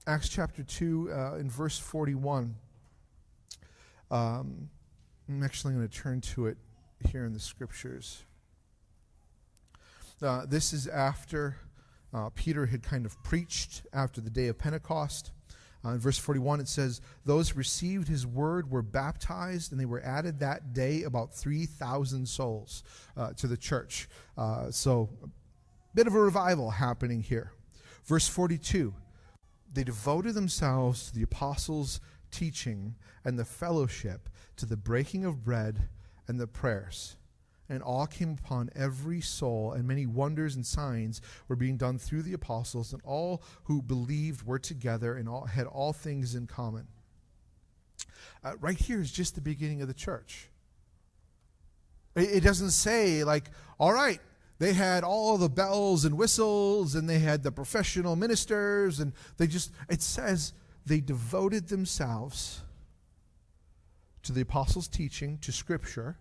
Acts 0.08 0.28
chapter 0.28 0.64
2, 0.64 1.12
uh, 1.12 1.34
in 1.36 1.48
verse 1.48 1.78
41. 1.78 2.56
Um, 4.10 4.70
I'm 5.28 5.42
actually 5.44 5.74
going 5.74 5.88
to 5.88 5.96
turn 5.96 6.20
to 6.20 6.46
it 6.46 6.56
here 7.12 7.24
in 7.24 7.32
the 7.32 7.38
scriptures. 7.38 8.24
Uh, 10.20 10.46
this 10.48 10.72
is 10.72 10.88
after 10.88 11.58
uh, 12.12 12.30
Peter 12.34 12.66
had 12.66 12.82
kind 12.82 13.06
of 13.06 13.22
preached 13.22 13.86
after 13.92 14.20
the 14.20 14.30
day 14.30 14.48
of 14.48 14.58
Pentecost. 14.58 15.30
Uh, 15.84 15.90
in 15.90 15.98
verse 15.98 16.18
41, 16.18 16.60
it 16.60 16.68
says, 16.68 17.00
Those 17.24 17.50
who 17.50 17.58
received 17.58 18.08
his 18.08 18.26
word 18.26 18.70
were 18.70 18.82
baptized, 18.82 19.72
and 19.72 19.80
they 19.80 19.84
were 19.84 20.02
added 20.02 20.38
that 20.40 20.72
day 20.72 21.02
about 21.02 21.34
3,000 21.34 22.26
souls 22.26 22.82
uh, 23.16 23.32
to 23.34 23.46
the 23.46 23.56
church. 23.56 24.08
Uh, 24.36 24.70
so, 24.70 25.08
a 25.22 25.28
bit 25.94 26.06
of 26.06 26.14
a 26.14 26.20
revival 26.20 26.70
happening 26.70 27.22
here. 27.22 27.52
Verse 28.04 28.28
42, 28.28 28.94
they 29.72 29.84
devoted 29.84 30.34
themselves 30.34 31.06
to 31.06 31.14
the 31.14 31.22
apostles' 31.22 32.00
teaching 32.30 32.94
and 33.24 33.38
the 33.38 33.44
fellowship, 33.44 34.28
to 34.56 34.66
the 34.66 34.76
breaking 34.76 35.24
of 35.24 35.44
bread 35.44 35.88
and 36.28 36.38
the 36.38 36.46
prayers 36.46 37.16
and 37.72 37.82
awe 37.84 38.04
came 38.04 38.36
upon 38.38 38.68
every 38.76 39.22
soul, 39.22 39.72
and 39.72 39.88
many 39.88 40.04
wonders 40.04 40.56
and 40.56 40.66
signs 40.66 41.22
were 41.48 41.56
being 41.56 41.78
done 41.78 41.96
through 41.96 42.20
the 42.20 42.34
apostles, 42.34 42.92
and 42.92 43.00
all 43.02 43.42
who 43.64 43.80
believed 43.80 44.46
were 44.46 44.58
together 44.58 45.16
and 45.16 45.26
all, 45.26 45.46
had 45.46 45.66
all 45.66 45.94
things 45.94 46.34
in 46.34 46.46
common. 46.46 46.86
Uh, 48.44 48.52
right 48.60 48.76
here 48.76 49.00
is 49.00 49.10
just 49.10 49.34
the 49.34 49.40
beginning 49.40 49.80
of 49.80 49.88
the 49.88 49.94
church. 49.94 50.50
It, 52.14 52.28
it 52.30 52.40
doesn't 52.44 52.72
say, 52.72 53.24
like, 53.24 53.50
all 53.80 53.94
right, 53.94 54.20
they 54.58 54.74
had 54.74 55.02
all 55.02 55.38
the 55.38 55.48
bells 55.48 56.04
and 56.04 56.18
whistles, 56.18 56.94
and 56.94 57.08
they 57.08 57.20
had 57.20 57.42
the 57.42 57.50
professional 57.50 58.16
ministers, 58.16 59.00
and 59.00 59.14
they 59.38 59.46
just, 59.46 59.72
it 59.88 60.02
says 60.02 60.52
they 60.84 61.00
devoted 61.00 61.68
themselves 61.68 62.60
to 64.24 64.32
the 64.32 64.42
apostles' 64.42 64.88
teaching, 64.88 65.38
to 65.38 65.52
Scripture 65.52 66.18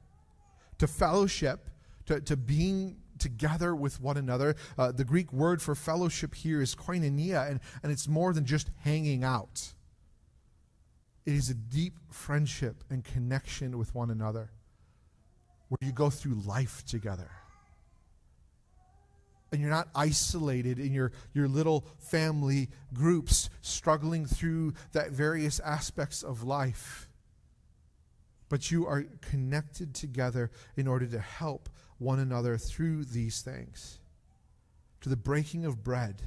to 0.81 0.87
fellowship, 0.87 1.69
to, 2.07 2.19
to 2.21 2.35
being 2.35 2.97
together 3.19 3.75
with 3.75 4.01
one 4.01 4.17
another. 4.17 4.55
Uh, 4.79 4.91
the 4.91 5.05
Greek 5.05 5.31
word 5.31 5.61
for 5.61 5.75
fellowship 5.75 6.33
here 6.33 6.59
is 6.59 6.73
koinonia, 6.73 7.47
and, 7.51 7.59
and 7.83 7.91
it's 7.91 8.07
more 8.07 8.33
than 8.33 8.45
just 8.45 8.71
hanging 8.79 9.23
out. 9.23 9.73
It 11.23 11.35
is 11.35 11.51
a 11.51 11.53
deep 11.53 11.99
friendship 12.09 12.83
and 12.89 13.03
connection 13.03 13.77
with 13.77 13.93
one 13.93 14.09
another 14.09 14.49
where 15.69 15.77
you 15.81 15.91
go 15.91 16.09
through 16.09 16.41
life 16.47 16.83
together. 16.87 17.29
And 19.51 19.61
you're 19.61 19.69
not 19.69 19.89
isolated 19.93 20.79
in 20.79 20.93
your, 20.93 21.11
your 21.35 21.47
little 21.47 21.85
family 21.99 22.69
groups 22.91 23.51
struggling 23.61 24.25
through 24.25 24.73
that 24.93 25.11
various 25.11 25.59
aspects 25.59 26.23
of 26.23 26.41
life 26.41 27.07
but 28.51 28.69
you 28.69 28.85
are 28.85 29.05
connected 29.21 29.95
together 29.95 30.51
in 30.75 30.85
order 30.85 31.05
to 31.05 31.19
help 31.19 31.69
one 31.99 32.19
another 32.19 32.57
through 32.57 33.05
these 33.05 33.41
things. 33.41 34.01
To 34.99 35.09
the 35.09 35.15
breaking 35.15 35.63
of 35.63 35.85
bread, 35.85 36.21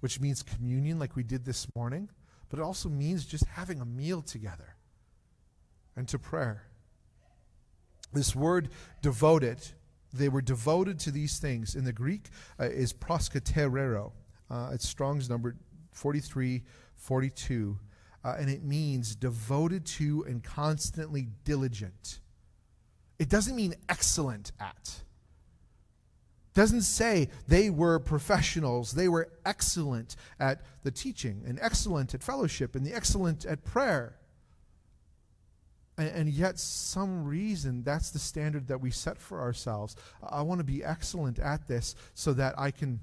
which 0.00 0.20
means 0.20 0.42
communion, 0.42 0.98
like 0.98 1.16
we 1.16 1.22
did 1.22 1.46
this 1.46 1.66
morning, 1.74 2.10
but 2.50 2.58
it 2.58 2.62
also 2.62 2.90
means 2.90 3.24
just 3.24 3.46
having 3.46 3.80
a 3.80 3.86
meal 3.86 4.20
together, 4.20 4.76
and 5.96 6.06
to 6.08 6.18
prayer. 6.18 6.64
This 8.12 8.36
word 8.36 8.68
devoted, 9.00 9.66
they 10.12 10.28
were 10.28 10.42
devoted 10.42 10.98
to 11.00 11.10
these 11.10 11.38
things. 11.38 11.74
In 11.74 11.84
the 11.84 11.94
Greek, 11.94 12.28
uh, 12.60 12.64
is 12.64 12.92
proskartereo. 12.92 14.12
Uh, 14.50 14.68
it's 14.74 14.86
Strong's 14.86 15.30
number 15.30 15.56
4342 15.92 17.78
uh, 18.24 18.36
and 18.38 18.48
it 18.48 18.64
means 18.64 19.14
devoted 19.14 19.84
to 19.84 20.24
and 20.26 20.42
constantly 20.42 21.28
diligent. 21.44 22.20
It 23.18 23.28
doesn't 23.28 23.54
mean 23.54 23.74
excellent 23.88 24.52
at. 24.58 25.00
Doesn't 26.54 26.82
say 26.82 27.28
they 27.48 27.68
were 27.68 27.98
professionals. 27.98 28.92
They 28.92 29.08
were 29.08 29.28
excellent 29.44 30.16
at 30.38 30.62
the 30.84 30.90
teaching 30.90 31.42
and 31.46 31.58
excellent 31.60 32.14
at 32.14 32.22
fellowship 32.22 32.74
and 32.74 32.86
the 32.86 32.94
excellent 32.94 33.44
at 33.44 33.64
prayer. 33.64 34.16
And, 35.98 36.08
and 36.08 36.28
yet, 36.28 36.58
some 36.58 37.24
reason 37.24 37.82
that's 37.82 38.10
the 38.10 38.18
standard 38.18 38.68
that 38.68 38.80
we 38.80 38.90
set 38.90 39.18
for 39.18 39.40
ourselves. 39.40 39.96
I 40.22 40.42
want 40.42 40.60
to 40.60 40.64
be 40.64 40.82
excellent 40.82 41.38
at 41.38 41.66
this 41.66 41.94
so 42.14 42.32
that 42.34 42.54
I 42.56 42.70
can 42.70 43.00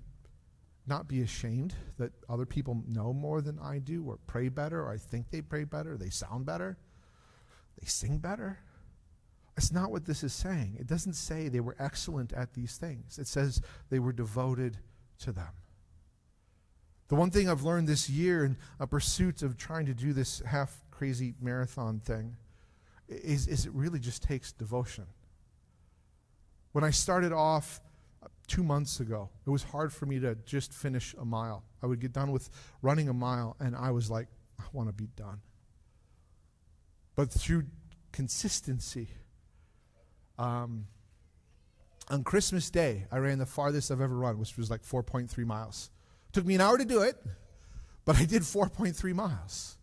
not 0.92 1.08
be 1.08 1.22
ashamed 1.22 1.74
that 1.98 2.12
other 2.28 2.46
people 2.46 2.84
know 2.86 3.14
more 3.14 3.40
than 3.40 3.58
I 3.60 3.80
do, 3.80 4.04
or 4.04 4.20
pray 4.28 4.50
better, 4.50 4.82
or 4.82 4.92
I 4.92 4.98
think 4.98 5.32
they 5.32 5.42
pray 5.42 5.64
better, 5.64 5.98
they 5.98 6.10
sound 6.10 6.46
better, 6.46 6.78
they 7.80 7.88
sing 7.88 8.18
better. 8.18 8.60
It's 9.56 9.72
not 9.72 9.90
what 9.90 10.06
this 10.06 10.22
is 10.22 10.34
saying. 10.34 10.76
It 10.78 10.88
doesn't 10.88 11.14
say 11.14 11.48
they 11.48 11.62
were 11.62 11.78
excellent 11.80 12.34
at 12.34 12.54
these 12.54 12.76
things, 12.76 13.18
it 13.18 13.28
says 13.28 13.62
they 13.90 14.00
were 14.00 14.12
devoted 14.12 14.80
to 15.20 15.32
them. 15.32 15.54
The 17.08 17.16
one 17.16 17.32
thing 17.32 17.50
I've 17.50 17.64
learned 17.64 17.88
this 17.88 18.10
year 18.10 18.44
in 18.44 18.58
a 18.78 18.86
pursuit 18.86 19.44
of 19.44 19.58
trying 19.58 19.86
to 19.86 19.94
do 19.94 20.12
this 20.12 20.42
half 20.46 20.84
crazy 20.92 21.36
marathon 21.42 22.02
thing 22.02 22.36
is, 23.08 23.48
is 23.48 23.66
it 23.66 23.72
really 23.72 24.00
just 24.00 24.24
takes 24.24 24.52
devotion. 24.52 25.08
When 26.74 26.84
I 26.84 26.92
started 26.92 27.32
off, 27.32 27.80
two 28.52 28.64
months 28.64 29.00
ago. 29.00 29.30
It 29.48 29.50
was 29.50 29.64
hard 29.64 29.94
for 29.94 30.06
me 30.06 30.20
to 30.20 30.36
just 30.46 30.74
finish 30.74 31.16
a 31.18 31.24
mile. 31.24 31.64
I 31.82 31.86
would 31.86 32.02
get 32.02 32.12
done 32.12 32.34
with 32.34 32.50
running 32.82 33.08
a 33.08 33.14
mile, 33.14 33.56
and 33.62 33.78
I 33.78 33.92
was 33.92 34.12
like, 34.12 34.28
I 34.60 34.64
want 34.74 34.90
to 34.90 34.94
be 34.94 35.08
done. 35.16 35.40
But 37.16 37.32
through 37.32 37.64
consistency, 38.12 39.08
um, 40.38 40.88
On 42.10 42.26
Christmas 42.26 42.70
Day, 42.70 43.06
I 43.10 43.20
ran 43.20 43.38
the 43.38 43.46
farthest 43.46 43.90
I've 43.90 44.02
ever 44.02 44.16
run, 44.16 44.38
which 44.38 44.58
was 44.58 44.70
like 44.70 44.84
4.3 44.84 45.46
miles. 45.46 45.90
Took 46.34 46.46
me 46.46 46.56
an 46.56 46.62
hour 46.62 46.78
to 46.78 46.84
do 46.84 47.04
it, 47.04 47.16
but 48.04 48.18
I 48.18 48.26
did 48.26 48.42
4.3 48.42 49.14
miles. 49.14 49.78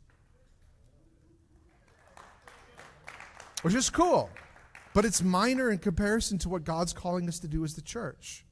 Which 3.62 3.74
is 3.74 3.88
cool, 3.88 4.28
but 4.92 5.06
it's 5.06 5.22
minor 5.22 5.70
in 5.70 5.78
comparison 5.78 6.36
to 6.38 6.50
what 6.50 6.64
God's 6.64 6.92
calling 6.92 7.28
us 7.28 7.38
to 7.38 7.48
do 7.48 7.64
as 7.64 7.74
the 7.74 7.82
church. 7.82 8.44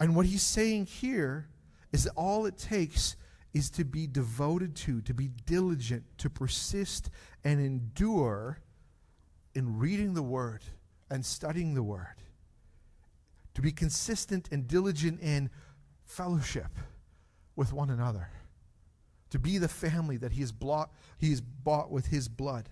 And 0.00 0.16
what 0.16 0.26
he's 0.26 0.42
saying 0.42 0.86
here 0.86 1.48
is 1.92 2.04
that 2.04 2.12
all 2.16 2.46
it 2.46 2.58
takes 2.58 3.16
is 3.52 3.70
to 3.70 3.84
be 3.84 4.06
devoted 4.06 4.74
to, 4.74 5.00
to 5.02 5.14
be 5.14 5.28
diligent, 5.46 6.04
to 6.18 6.28
persist 6.28 7.08
and 7.44 7.60
endure 7.60 8.58
in 9.54 9.78
reading 9.78 10.14
the 10.14 10.22
Word 10.22 10.64
and 11.08 11.24
studying 11.24 11.74
the 11.74 11.82
Word, 11.82 12.16
to 13.54 13.62
be 13.62 13.70
consistent 13.70 14.48
and 14.50 14.66
diligent 14.66 15.20
in 15.20 15.48
fellowship 16.02 16.72
with 17.54 17.72
one 17.72 17.90
another, 17.90 18.28
to 19.30 19.38
be 19.38 19.58
the 19.58 19.68
family 19.68 20.16
that 20.16 20.32
He 20.32 20.40
has, 20.40 20.50
bought, 20.50 20.90
with 21.90 22.06
His 22.06 22.28
blood, 22.28 22.68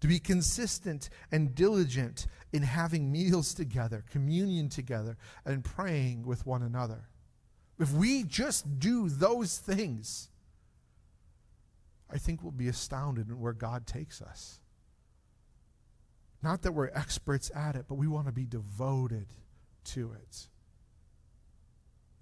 to 0.00 0.08
be 0.08 0.18
consistent 0.18 1.10
and 1.32 1.54
diligent 1.54 2.26
in 2.52 2.62
having 2.62 3.10
meals 3.10 3.54
together, 3.54 4.04
communion 4.10 4.68
together, 4.68 5.16
and 5.44 5.64
praying 5.64 6.24
with 6.24 6.46
one 6.46 6.62
another. 6.62 7.08
If 7.78 7.92
we 7.92 8.24
just 8.24 8.78
do 8.78 9.08
those 9.08 9.58
things, 9.58 10.30
I 12.10 12.18
think 12.18 12.42
we'll 12.42 12.52
be 12.52 12.68
astounded 12.68 13.28
in 13.28 13.38
where 13.38 13.52
God 13.52 13.86
takes 13.86 14.22
us. 14.22 14.60
Not 16.42 16.62
that 16.62 16.72
we're 16.72 16.90
experts 16.94 17.50
at 17.54 17.74
it, 17.74 17.86
but 17.88 17.96
we 17.96 18.06
want 18.06 18.26
to 18.26 18.32
be 18.32 18.46
devoted 18.46 19.26
to 19.84 20.12
it. 20.12 20.48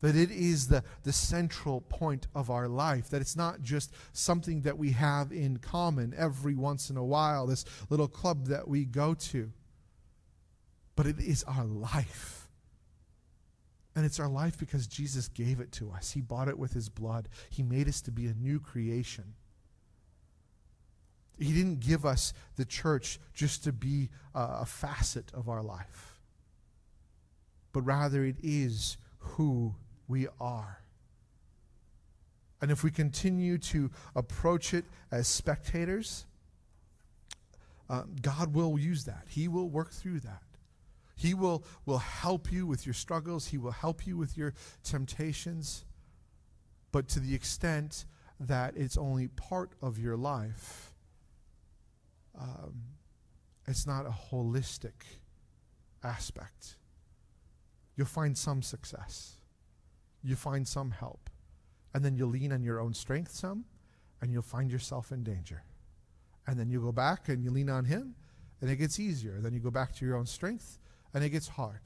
That 0.06 0.14
it 0.14 0.30
is 0.30 0.68
the, 0.68 0.84
the 1.02 1.12
central 1.12 1.80
point 1.80 2.28
of 2.32 2.48
our 2.48 2.68
life. 2.68 3.10
That 3.10 3.20
it's 3.20 3.34
not 3.34 3.62
just 3.62 3.92
something 4.12 4.60
that 4.60 4.78
we 4.78 4.92
have 4.92 5.32
in 5.32 5.56
common 5.56 6.14
every 6.16 6.54
once 6.54 6.90
in 6.90 6.96
a 6.96 7.04
while, 7.04 7.48
this 7.48 7.64
little 7.90 8.06
club 8.06 8.46
that 8.46 8.68
we 8.68 8.84
go 8.84 9.14
to. 9.14 9.50
But 10.94 11.06
it 11.06 11.18
is 11.18 11.42
our 11.42 11.64
life. 11.64 12.48
And 13.96 14.06
it's 14.06 14.20
our 14.20 14.28
life 14.28 14.56
because 14.56 14.86
Jesus 14.86 15.26
gave 15.26 15.58
it 15.58 15.72
to 15.72 15.90
us. 15.90 16.12
He 16.12 16.20
bought 16.20 16.46
it 16.46 16.56
with 16.56 16.72
his 16.72 16.88
blood. 16.88 17.28
He 17.50 17.64
made 17.64 17.88
us 17.88 18.00
to 18.02 18.12
be 18.12 18.26
a 18.26 18.34
new 18.34 18.60
creation. 18.60 19.34
He 21.36 21.52
didn't 21.52 21.80
give 21.80 22.06
us 22.06 22.32
the 22.54 22.64
church 22.64 23.18
just 23.34 23.64
to 23.64 23.72
be 23.72 24.10
a 24.34 24.64
facet 24.64 25.32
of 25.34 25.48
our 25.48 25.64
life, 25.64 26.20
but 27.72 27.82
rather 27.82 28.24
it 28.24 28.36
is 28.40 28.98
who 29.18 29.74
we 30.08 30.28
are. 30.40 30.80
And 32.60 32.70
if 32.70 32.82
we 32.82 32.90
continue 32.90 33.58
to 33.58 33.90
approach 34.14 34.72
it 34.72 34.84
as 35.10 35.28
spectators, 35.28 36.24
uh, 37.88 38.04
God 38.22 38.54
will 38.54 38.78
use 38.78 39.04
that. 39.04 39.26
He 39.28 39.48
will 39.48 39.68
work 39.68 39.92
through 39.92 40.20
that. 40.20 40.42
He 41.16 41.32
will, 41.32 41.64
will 41.86 41.98
help 41.98 42.52
you 42.52 42.66
with 42.66 42.86
your 42.86 42.94
struggles, 42.94 43.48
He 43.48 43.58
will 43.58 43.72
help 43.72 44.06
you 44.06 44.16
with 44.16 44.36
your 44.36 44.54
temptations. 44.84 45.84
But 46.92 47.08
to 47.08 47.20
the 47.20 47.34
extent 47.34 48.04
that 48.38 48.76
it's 48.76 48.96
only 48.96 49.28
part 49.28 49.72
of 49.80 49.98
your 49.98 50.16
life, 50.16 50.92
um, 52.38 52.74
it's 53.66 53.86
not 53.86 54.06
a 54.06 54.10
holistic 54.10 54.92
aspect. 56.04 56.76
You'll 57.96 58.06
find 58.06 58.36
some 58.36 58.62
success, 58.62 59.35
you 60.22 60.36
find 60.36 60.66
some 60.66 60.90
help, 60.90 61.30
and 61.94 62.04
then 62.04 62.16
you 62.16 62.26
lean 62.26 62.52
on 62.52 62.62
your 62.62 62.80
own 62.80 62.94
strength 62.94 63.32
some, 63.32 63.64
and 64.20 64.32
you'll 64.32 64.42
find 64.42 64.70
yourself 64.70 65.12
in 65.12 65.22
danger. 65.22 65.64
And 66.46 66.58
then 66.58 66.70
you 66.70 66.80
go 66.80 66.92
back 66.92 67.28
and 67.28 67.42
you 67.42 67.50
lean 67.50 67.68
on 67.68 67.84
Him, 67.84 68.14
and 68.60 68.70
it 68.70 68.76
gets 68.76 68.98
easier. 68.98 69.40
Then 69.40 69.52
you 69.52 69.60
go 69.60 69.70
back 69.70 69.94
to 69.96 70.06
your 70.06 70.16
own 70.16 70.26
strength, 70.26 70.78
and 71.12 71.24
it 71.24 71.30
gets 71.30 71.48
hard. 71.48 71.80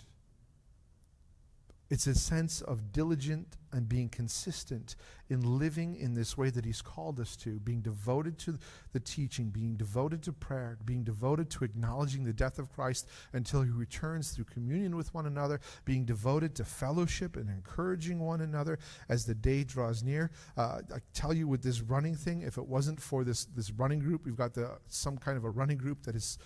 It's 1.91 2.07
a 2.07 2.15
sense 2.15 2.61
of 2.61 2.93
diligent 2.93 3.57
and 3.73 3.89
being 3.89 4.09
consistent 4.09 4.95
in 5.29 5.59
living 5.59 5.97
in 5.97 6.15
this 6.15 6.39
way 6.39 6.49
that 6.51 6.65
He's 6.65 6.83
called 6.83 7.19
us 7.19 7.35
to, 7.39 7.59
being 7.59 7.81
devoted 7.81 8.39
to 8.41 8.59
the 8.93 9.01
teaching, 9.01 9.51
being 9.51 9.77
devoted 9.77 10.23
to 10.23 10.33
prayer, 10.33 10.79
being 10.85 11.03
devoted 11.03 11.51
to 11.51 11.65
acknowledging 11.65 12.25
the 12.25 12.33
death 12.33 12.61
of 12.61 12.71
Christ 12.71 13.09
until 13.33 13.63
He 13.63 13.71
returns 13.71 14.31
through 14.31 14.45
communion 14.45 14.97
with 14.97 15.13
one 15.15 15.27
another, 15.27 15.61
being 15.85 16.05
devoted 16.05 16.55
to 16.57 16.65
fellowship 16.65 17.37
and 17.37 17.51
encouraging 17.51 18.21
one 18.21 18.41
another 18.41 18.79
as 19.09 19.27
the 19.27 19.35
day 19.35 19.65
draws 19.65 20.05
near. 20.05 20.31
Uh, 20.57 20.83
I 20.95 20.99
tell 21.13 21.33
you, 21.33 21.49
with 21.49 21.63
this 21.63 21.81
running 21.81 22.15
thing, 22.15 22.43
if 22.43 22.57
it 22.57 22.67
wasn't 22.67 23.01
for 23.01 23.25
this, 23.25 23.47
this 23.47 23.73
running 23.73 23.99
group, 23.99 24.25
we've 24.25 24.37
got 24.37 24.55
the, 24.55 24.79
some 24.89 25.19
kind 25.19 25.37
of 25.37 25.45
a 25.45 25.51
running 25.51 25.79
group 25.79 26.05
that 26.05 26.15
is 26.15 26.39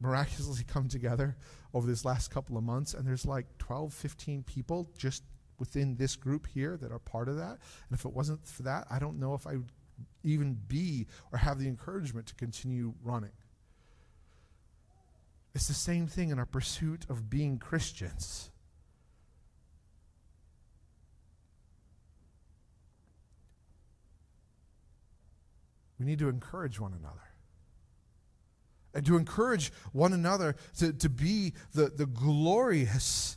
miraculously 0.00 0.64
come 0.68 0.88
together 0.88 1.36
over 1.74 1.86
this 1.86 2.04
last 2.04 2.30
couple 2.30 2.56
of 2.56 2.64
months 2.64 2.94
and 2.94 3.06
there's 3.06 3.26
like 3.26 3.46
12 3.58 3.92
15 3.92 4.42
people 4.42 4.90
just 4.96 5.22
within 5.58 5.96
this 5.96 6.16
group 6.16 6.46
here 6.46 6.76
that 6.76 6.92
are 6.92 6.98
part 6.98 7.28
of 7.28 7.36
that. 7.36 7.58
And 7.88 7.98
if 7.98 8.04
it 8.04 8.12
wasn't 8.12 8.46
for 8.46 8.62
that 8.64 8.86
i 8.90 8.98
don't 8.98 9.18
know 9.18 9.34
if 9.34 9.46
i 9.46 9.52
would 9.52 9.70
even 10.22 10.58
be 10.66 11.06
or 11.32 11.38
have 11.38 11.58
the 11.58 11.68
encouragement 11.68 12.26
to 12.26 12.34
continue 12.34 12.94
running. 13.02 13.30
It's 15.54 15.68
the 15.68 15.74
same 15.74 16.06
thing 16.06 16.30
in 16.30 16.38
our 16.38 16.46
pursuit 16.46 17.06
of 17.08 17.30
being 17.30 17.58
christians. 17.58 18.50
We 25.98 26.04
need 26.04 26.18
to 26.18 26.28
encourage 26.28 26.78
one 26.78 26.92
another 26.92 27.25
and 28.96 29.04
to 29.04 29.18
encourage 29.18 29.70
one 29.92 30.14
another 30.14 30.56
to, 30.78 30.90
to 30.90 31.10
be 31.10 31.52
the, 31.74 31.90
the 31.90 32.06
glorious, 32.06 33.36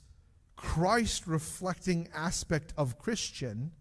Christ 0.55 1.27
reflecting 1.27 2.07
aspect 2.15 2.73
of 2.77 2.97
Christian. 2.97 3.71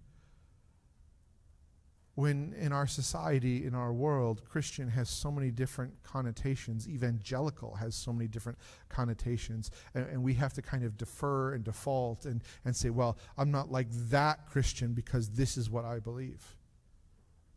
When 2.17 2.53
in 2.59 2.73
our 2.73 2.88
society, 2.88 3.64
in 3.64 3.77
our 3.77 3.93
world, 3.93 4.43
Christian 4.45 4.88
has 4.88 5.09
so 5.09 5.31
many 5.31 5.53
different 5.53 6.03
connotations, 6.03 6.88
evangelical 6.88 7.77
has 7.77 7.95
so 7.95 8.12
many 8.12 8.27
different 8.27 8.59
connotations, 8.88 9.71
and, 9.95 10.05
and 10.09 10.25
we 10.25 10.35
have 10.35 10.53
to 10.55 10.62
kind 10.62 10.83
of 10.83 10.97
defer 10.97 11.55
and 11.55 11.62
default 11.62 12.25
and, 12.25 12.43
and 12.64 12.75
say, 12.75 12.91
well, 12.91 13.19
I'm 13.37 13.53
not 13.53 13.71
like 13.71 13.87
that 14.11 14.47
Christian 14.47 14.95
because 14.95 15.31
this 15.31 15.57
is 15.57 15.71
what 15.71 15.85
I 15.85 16.01
believe. 16.01 16.57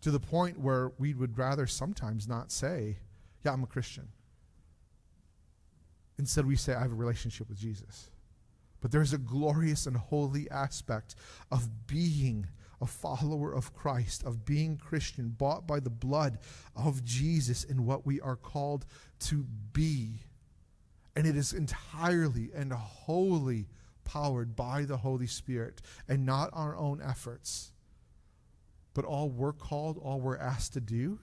To 0.02 0.12
the 0.12 0.20
point 0.20 0.60
where 0.60 0.92
we 1.00 1.16
would 1.16 1.40
rather 1.40 1.66
sometimes 1.66 2.28
not 2.28 2.52
say, 2.52 2.98
yeah, 3.44 3.54
I'm 3.54 3.64
a 3.64 3.68
Christian. 3.68 4.08
Instead, 6.18 6.46
we 6.46 6.56
say, 6.56 6.74
I 6.74 6.82
have 6.82 6.92
a 6.92 6.96
relationship 6.96 7.50
with 7.50 7.58
Jesus. 7.58 8.10
But 8.80 8.92
there's 8.92 9.14
a 9.14 9.18
glorious 9.18 9.86
and 9.86 9.96
holy 9.96 10.50
aspect 10.50 11.16
of 11.52 11.88
being 11.88 12.48
a 12.82 12.88
follower 12.88 13.54
of 13.54 13.74
Christ, 13.74 14.24
of 14.24 14.44
being 14.44 14.78
Christian, 14.78 15.30
bought 15.30 15.68
by 15.68 15.80
the 15.80 15.90
blood 15.90 16.40
of 16.76 17.04
Jesus 17.04 17.64
in 17.64 17.86
what 17.86 18.06
we 18.06 18.20
are 18.22 18.36
called 18.36 18.86
to 19.22 19.46
be. 19.72 20.22
And 21.16 21.28
it 21.28 21.36
is 21.36 21.54
entirely 21.54 22.50
and 22.56 22.74
wholly 22.74 23.68
powered 24.04 24.56
by 24.56 24.86
the 24.86 24.98
Holy 24.98 25.28
Spirit 25.28 25.82
and 26.08 26.26
not 26.26 26.50
our 26.54 26.76
own 26.76 27.02
efforts. 27.04 27.72
But 28.94 29.06
all 29.06 29.30
we're 29.30 29.54
called, 29.54 29.98
all 29.98 30.20
we're 30.20 30.38
asked 30.38 30.74
to 30.74 30.82
do 30.82 31.20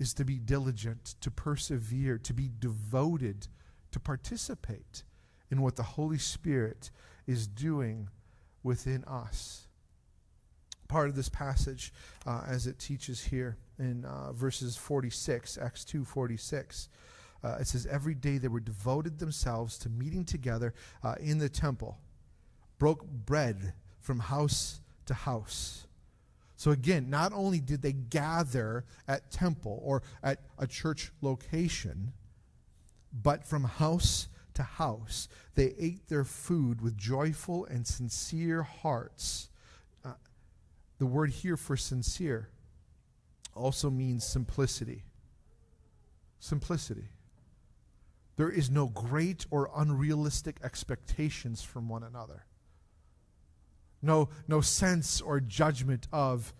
is 0.00 0.14
to 0.14 0.24
be 0.24 0.38
diligent, 0.38 1.14
to 1.20 1.30
persevere, 1.30 2.18
to 2.18 2.32
be 2.32 2.50
devoted, 2.58 3.46
to 3.92 4.00
participate 4.00 5.04
in 5.50 5.60
what 5.60 5.76
the 5.76 5.82
Holy 5.82 6.18
Spirit 6.18 6.90
is 7.26 7.46
doing 7.46 8.08
within 8.62 9.04
us. 9.04 9.68
Part 10.88 11.10
of 11.10 11.16
this 11.16 11.28
passage, 11.28 11.92
uh, 12.26 12.42
as 12.48 12.66
it 12.66 12.78
teaches 12.78 13.24
here 13.24 13.58
in 13.78 14.04
uh, 14.06 14.32
verses 14.32 14.76
46, 14.76 15.58
Acts 15.58 15.84
2 15.84 16.04
46, 16.04 16.88
uh, 17.44 17.58
it 17.60 17.66
says, 17.66 17.86
Every 17.86 18.14
day 18.14 18.38
they 18.38 18.48
were 18.48 18.58
devoted 18.58 19.18
themselves 19.18 19.78
to 19.78 19.90
meeting 19.90 20.24
together 20.24 20.74
uh, 21.04 21.14
in 21.20 21.38
the 21.38 21.48
temple, 21.48 21.98
broke 22.78 23.04
bread 23.04 23.74
from 24.00 24.18
house 24.18 24.80
to 25.06 25.14
house 25.14 25.86
so 26.60 26.72
again, 26.72 27.08
not 27.08 27.32
only 27.32 27.58
did 27.58 27.80
they 27.80 27.94
gather 27.94 28.84
at 29.08 29.30
temple 29.30 29.80
or 29.82 30.02
at 30.22 30.40
a 30.58 30.66
church 30.66 31.10
location, 31.22 32.12
but 33.10 33.46
from 33.46 33.64
house 33.64 34.28
to 34.52 34.62
house, 34.62 35.26
they 35.54 35.74
ate 35.78 36.06
their 36.10 36.22
food 36.22 36.82
with 36.82 36.98
joyful 36.98 37.64
and 37.64 37.86
sincere 37.86 38.62
hearts. 38.62 39.48
Uh, 40.04 40.12
the 40.98 41.06
word 41.06 41.30
here 41.30 41.56
for 41.56 41.78
sincere 41.78 42.50
also 43.54 43.88
means 43.88 44.22
simplicity. 44.22 45.04
Simplicity. 46.40 47.08
There 48.36 48.50
is 48.50 48.68
no 48.68 48.88
great 48.88 49.46
or 49.50 49.70
unrealistic 49.74 50.58
expectations 50.62 51.62
from 51.62 51.88
one 51.88 52.02
another. 52.02 52.44
No, 54.02 54.28
no 54.48 54.60
sense 54.60 55.20
or 55.20 55.40
judgment 55.40 56.08
of 56.12 56.54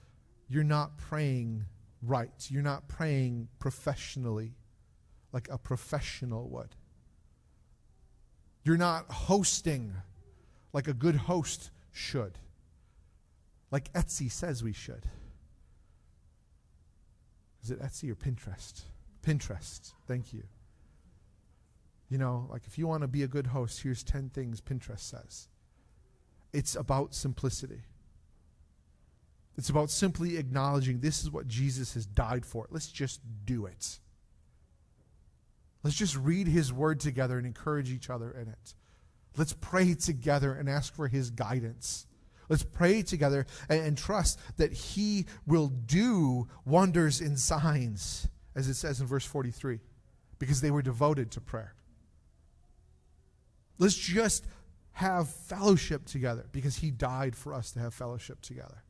you're 0.48 0.64
not 0.64 0.96
praying 0.96 1.64
right. 2.02 2.46
You're 2.48 2.62
not 2.62 2.88
praying 2.88 3.48
professionally 3.58 4.54
like 5.32 5.48
a 5.50 5.58
professional 5.58 6.48
would. 6.50 6.74
You're 8.64 8.76
not 8.76 9.10
hosting 9.10 9.94
like 10.72 10.88
a 10.88 10.92
good 10.92 11.16
host 11.16 11.70
should, 11.92 12.38
like 13.70 13.92
Etsy 13.92 14.30
says 14.30 14.62
we 14.62 14.72
should. 14.72 15.06
Is 17.62 17.70
it 17.70 17.80
Etsy 17.80 18.10
or 18.10 18.14
Pinterest? 18.14 18.82
Pinterest. 19.22 19.92
Thank 20.06 20.32
you. 20.32 20.44
You 22.08 22.18
know, 22.18 22.48
like 22.50 22.62
if 22.66 22.78
you 22.78 22.86
want 22.86 23.02
to 23.02 23.08
be 23.08 23.22
a 23.22 23.28
good 23.28 23.48
host, 23.48 23.82
here's 23.82 24.02
10 24.02 24.30
things 24.30 24.60
Pinterest 24.60 25.00
says. 25.00 25.48
It's 26.52 26.74
about 26.74 27.14
simplicity. 27.14 27.82
It's 29.56 29.68
about 29.68 29.90
simply 29.90 30.36
acknowledging 30.36 31.00
this 31.00 31.22
is 31.22 31.30
what 31.30 31.46
Jesus 31.46 31.94
has 31.94 32.06
died 32.06 32.46
for. 32.46 32.66
Let's 32.70 32.88
just 32.88 33.20
do 33.44 33.66
it. 33.66 33.98
Let's 35.82 35.96
just 35.96 36.16
read 36.16 36.46
his 36.46 36.72
word 36.72 37.00
together 37.00 37.38
and 37.38 37.46
encourage 37.46 37.90
each 37.90 38.10
other 38.10 38.30
in 38.30 38.48
it. 38.48 38.74
Let's 39.36 39.52
pray 39.52 39.94
together 39.94 40.52
and 40.52 40.68
ask 40.68 40.94
for 40.94 41.08
his 41.08 41.30
guidance. 41.30 42.06
Let's 42.48 42.64
pray 42.64 43.02
together 43.02 43.46
and, 43.68 43.80
and, 43.80 43.98
trust 43.98 44.40
that 44.56 44.72
he 44.72 45.26
will 45.46 45.68
do 45.68 46.48
wonders 46.64 47.20
and 47.20 47.38
signs, 47.38 48.28
as 48.56 48.68
it 48.68 48.74
says 48.74 49.00
in 49.00 49.06
verse 49.06 49.24
43, 49.24 49.78
because 50.40 50.60
they 50.60 50.72
were 50.72 50.82
devoted 50.82 51.30
to 51.32 51.40
prayer. 51.40 51.74
Let's 53.78 53.94
just 53.94 54.44
have 55.00 55.30
fellowship 55.30 56.04
together 56.04 56.44
because 56.52 56.76
he 56.76 56.90
died 56.90 57.34
for 57.34 57.54
us 57.54 57.72
to 57.72 57.80
have 57.80 57.94
fellowship 57.94 58.42
together. 58.42 58.82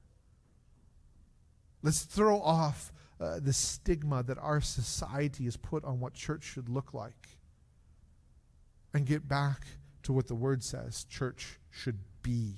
Let's 1.83 2.03
throw 2.03 2.41
off 2.41 2.93
uh, 3.21 3.39
the 3.41 3.53
stigma 3.53 4.25
that 4.25 4.37
our 4.39 4.61
society 4.61 5.45
has 5.45 5.57
put 5.57 5.85
on 5.85 6.01
what 6.01 6.13
church 6.13 6.43
should 6.43 6.69
look 6.69 6.93
like 6.93 7.39
and 8.93 9.07
get 9.07 9.29
back 9.29 9.69
to 10.03 10.13
what 10.13 10.27
the 10.27 10.35
word 10.35 10.65
says 10.65 11.05
church 11.05 11.61
should 11.71 12.01
be. 12.23 12.57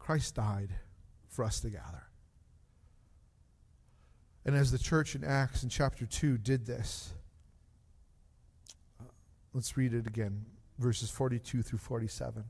Christ 0.00 0.34
died 0.34 0.70
for 1.28 1.44
us 1.44 1.60
to 1.60 1.70
gather. 1.70 2.02
And 4.46 4.56
as 4.56 4.70
the 4.72 4.78
church 4.78 5.14
in 5.14 5.24
Acts 5.24 5.62
in 5.64 5.68
chapter 5.68 6.06
2 6.06 6.38
did 6.38 6.64
this, 6.64 7.12
let's 9.52 9.76
read 9.76 9.92
it 9.92 10.06
again 10.06 10.46
verses 10.78 11.10
42 11.10 11.62
through 11.62 11.78
47. 11.78 12.44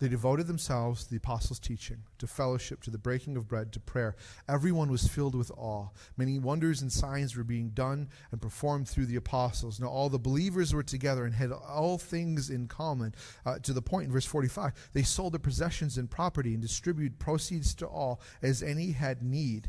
They 0.00 0.08
devoted 0.08 0.46
themselves 0.46 1.04
to 1.04 1.10
the 1.10 1.16
apostles' 1.16 1.58
teaching, 1.58 2.04
to 2.18 2.28
fellowship, 2.28 2.82
to 2.84 2.90
the 2.90 2.98
breaking 2.98 3.36
of 3.36 3.48
bread, 3.48 3.72
to 3.72 3.80
prayer. 3.80 4.14
Everyone 4.48 4.92
was 4.92 5.08
filled 5.08 5.34
with 5.34 5.50
awe. 5.56 5.88
Many 6.16 6.38
wonders 6.38 6.82
and 6.82 6.92
signs 6.92 7.36
were 7.36 7.42
being 7.42 7.70
done 7.70 8.08
and 8.30 8.40
performed 8.40 8.88
through 8.88 9.06
the 9.06 9.16
apostles. 9.16 9.80
Now, 9.80 9.88
all 9.88 10.08
the 10.08 10.18
believers 10.18 10.72
were 10.72 10.84
together 10.84 11.24
and 11.24 11.34
had 11.34 11.50
all 11.50 11.98
things 11.98 12.48
in 12.48 12.68
common. 12.68 13.12
Uh, 13.44 13.58
to 13.58 13.72
the 13.72 13.82
point 13.82 14.06
in 14.06 14.12
verse 14.12 14.24
45, 14.24 14.90
they 14.92 15.02
sold 15.02 15.32
their 15.32 15.40
possessions 15.40 15.98
and 15.98 16.08
property 16.08 16.54
and 16.54 16.62
distributed 16.62 17.18
proceeds 17.18 17.74
to 17.74 17.86
all 17.86 18.20
as 18.40 18.62
any 18.62 18.92
had 18.92 19.20
need. 19.20 19.68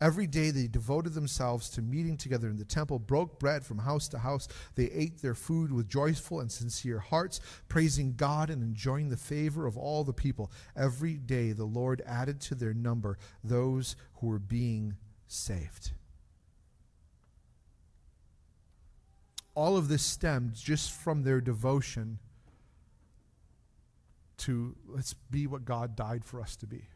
Every 0.00 0.26
day 0.26 0.50
they 0.50 0.66
devoted 0.66 1.14
themselves 1.14 1.70
to 1.70 1.82
meeting 1.82 2.18
together 2.18 2.48
in 2.48 2.56
the 2.56 2.66
temple, 2.66 2.98
broke 2.98 3.38
bread 3.38 3.64
from 3.64 3.78
house 3.78 4.08
to 4.08 4.18
house. 4.18 4.46
They 4.74 4.90
ate 4.90 5.22
their 5.22 5.34
food 5.34 5.72
with 5.72 5.88
joyful 5.88 6.40
and 6.40 6.52
sincere 6.52 6.98
hearts, 6.98 7.40
praising 7.68 8.14
God 8.14 8.50
and 8.50 8.62
enjoying 8.62 9.08
the 9.08 9.16
favor 9.16 9.66
of 9.66 9.78
all 9.78 10.04
the 10.04 10.12
people. 10.12 10.52
Every 10.76 11.14
day 11.14 11.52
the 11.52 11.64
Lord 11.64 12.02
added 12.04 12.40
to 12.42 12.54
their 12.54 12.74
number 12.74 13.16
those 13.42 13.96
who 14.16 14.26
were 14.26 14.38
being 14.38 14.96
saved. 15.28 15.92
All 19.54 19.78
of 19.78 19.88
this 19.88 20.02
stemmed 20.02 20.54
just 20.54 20.92
from 20.92 21.22
their 21.22 21.40
devotion 21.40 22.18
to 24.38 24.76
let's 24.86 25.14
be 25.14 25.46
what 25.46 25.64
God 25.64 25.96
died 25.96 26.22
for 26.22 26.42
us 26.42 26.56
to 26.56 26.66
be. 26.66 26.86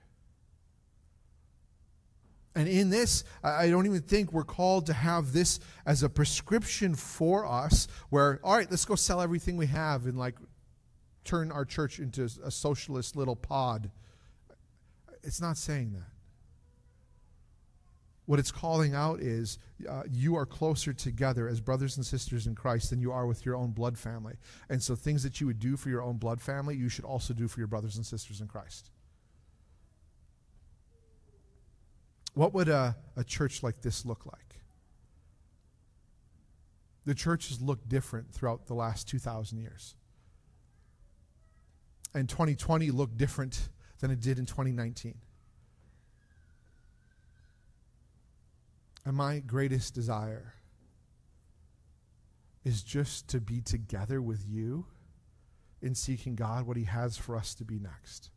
And 2.54 2.68
in 2.68 2.90
this, 2.90 3.22
I 3.44 3.70
don't 3.70 3.86
even 3.86 4.02
think 4.02 4.32
we're 4.32 4.42
called 4.42 4.86
to 4.86 4.92
have 4.92 5.32
this 5.32 5.60
as 5.86 6.02
a 6.02 6.08
prescription 6.08 6.94
for 6.96 7.46
us 7.46 7.86
where, 8.08 8.40
all 8.42 8.56
right, 8.56 8.68
let's 8.68 8.84
go 8.84 8.96
sell 8.96 9.20
everything 9.20 9.56
we 9.56 9.66
have 9.66 10.06
and 10.06 10.18
like 10.18 10.34
turn 11.24 11.52
our 11.52 11.64
church 11.64 12.00
into 12.00 12.28
a 12.42 12.50
socialist 12.50 13.14
little 13.14 13.36
pod. 13.36 13.90
It's 15.22 15.40
not 15.40 15.58
saying 15.58 15.92
that. 15.92 16.08
What 18.26 18.38
it's 18.38 18.52
calling 18.52 18.94
out 18.94 19.20
is 19.20 19.58
uh, 19.88 20.02
you 20.08 20.36
are 20.36 20.46
closer 20.46 20.92
together 20.92 21.48
as 21.48 21.60
brothers 21.60 21.96
and 21.96 22.06
sisters 22.06 22.46
in 22.46 22.54
Christ 22.54 22.90
than 22.90 23.00
you 23.00 23.12
are 23.12 23.26
with 23.26 23.44
your 23.44 23.56
own 23.56 23.70
blood 23.70 23.98
family. 23.98 24.34
And 24.68 24.82
so 24.82 24.94
things 24.94 25.22
that 25.22 25.40
you 25.40 25.46
would 25.46 25.58
do 25.58 25.76
for 25.76 25.88
your 25.88 26.02
own 26.02 26.16
blood 26.16 26.40
family, 26.40 26.76
you 26.76 26.88
should 26.88 27.04
also 27.04 27.34
do 27.34 27.48
for 27.48 27.60
your 27.60 27.66
brothers 27.66 27.96
and 27.96 28.06
sisters 28.06 28.40
in 28.40 28.46
Christ. 28.46 28.90
What 32.34 32.54
would 32.54 32.68
a, 32.68 32.96
a 33.16 33.24
church 33.24 33.62
like 33.62 33.82
this 33.82 34.04
look 34.06 34.26
like? 34.26 34.60
The 37.04 37.14
church 37.14 37.48
has 37.48 37.60
looked 37.60 37.88
different 37.88 38.32
throughout 38.32 38.66
the 38.66 38.74
last 38.74 39.08
2,000 39.08 39.58
years. 39.58 39.94
And 42.14 42.28
2020 42.28 42.90
looked 42.90 43.16
different 43.16 43.68
than 44.00 44.10
it 44.10 44.20
did 44.20 44.38
in 44.38 44.46
2019. 44.46 45.14
And 49.04 49.16
my 49.16 49.40
greatest 49.40 49.94
desire 49.94 50.54
is 52.64 52.82
just 52.82 53.28
to 53.28 53.40
be 53.40 53.60
together 53.60 54.20
with 54.20 54.44
you 54.46 54.86
in 55.80 55.94
seeking 55.94 56.34
God 56.34 56.66
what 56.66 56.76
He 56.76 56.84
has 56.84 57.16
for 57.16 57.36
us 57.36 57.54
to 57.54 57.64
be 57.64 57.78
next. 57.78 58.30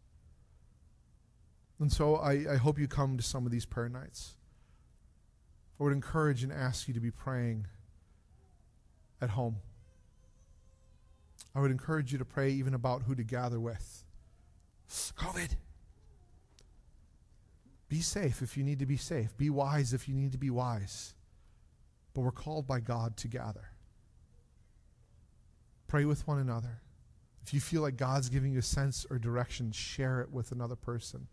And 1.84 1.92
so 1.92 2.16
I, 2.16 2.46
I 2.50 2.56
hope 2.56 2.80
you 2.80 2.88
come 2.88 3.18
to 3.18 3.24
some 3.24 3.46
of 3.46 3.52
these 3.52 3.66
prayer 3.66 3.90
nights. 3.90 4.38
I 5.78 5.84
would 5.84 5.92
encourage 5.92 6.42
and 6.42 6.50
ask 6.50 6.88
you 6.88 6.94
to 6.94 7.02
be 7.02 7.12
praying 7.12 7.68
at 9.20 9.32
home. 9.32 9.58
I 11.54 11.60
would 11.60 11.72
encourage 11.72 12.14
you 12.14 12.18
to 12.20 12.24
pray 12.24 12.52
even 12.52 12.74
about 12.74 13.02
who 13.04 13.16
to 13.16 13.24
gather 13.26 13.60
with. 13.60 14.06
COVID. 14.90 15.58
Be 17.90 18.00
safe 18.00 18.42
if 18.42 18.56
you 18.56 18.64
need 18.64 18.80
to 18.80 18.86
be 18.86 18.96
safe. 18.96 19.36
Be 19.36 19.50
wise 19.50 19.94
if 19.94 20.08
you 20.08 20.16
need 20.16 20.32
to 20.32 20.38
be 20.38 20.50
wise. 20.50 21.16
But 22.14 22.22
we're 22.22 22.32
called 22.32 22.66
by 22.66 22.80
God 22.80 23.18
to 23.18 23.28
gather. 23.28 23.72
Pray 25.88 26.06
with 26.06 26.26
one 26.30 26.40
another. 26.40 26.80
If 27.46 27.54
you 27.54 27.60
feel 27.60 27.82
like 27.82 27.98
God's 27.98 28.30
giving 28.30 28.54
you 28.54 28.60
a 28.60 28.62
sense 28.62 29.06
or 29.10 29.20
direction, 29.20 29.74
share 29.74 30.22
it 30.22 30.32
with 30.32 30.54
another 30.54 30.78
person 30.78 31.28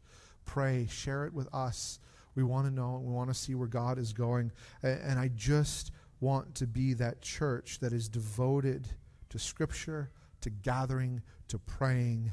pray, 0.45 0.87
share 0.91 1.25
it 1.25 1.33
with 1.33 1.49
us. 1.55 1.99
We 2.35 2.43
want 2.43 2.67
to 2.67 2.73
know, 2.73 3.03
we 3.05 3.13
want 3.13 3.31
to 3.31 3.35
see 3.35 3.55
where 3.55 3.69
God 3.69 3.99
is 3.99 4.13
going. 4.13 4.53
And 4.83 5.19
I 5.19 5.29
just 5.29 5.93
want 6.21 6.55
to 6.57 6.67
be 6.67 6.95
that 6.95 7.23
church 7.23 7.79
that 7.81 7.93
is 7.93 8.09
devoted 8.09 8.89
to 9.31 9.39
Scripture, 9.39 10.11
to 10.41 10.51
gathering, 10.51 11.23
to 11.49 11.59
praying, 11.59 12.33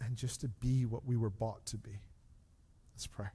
and 0.00 0.16
just 0.16 0.40
to 0.42 0.48
be 0.48 0.86
what 0.86 1.04
we 1.04 1.16
were 1.16 1.30
bought 1.30 1.66
to 1.66 1.76
be. 1.76 2.00
Let's 2.94 3.06
pray. 3.06 3.26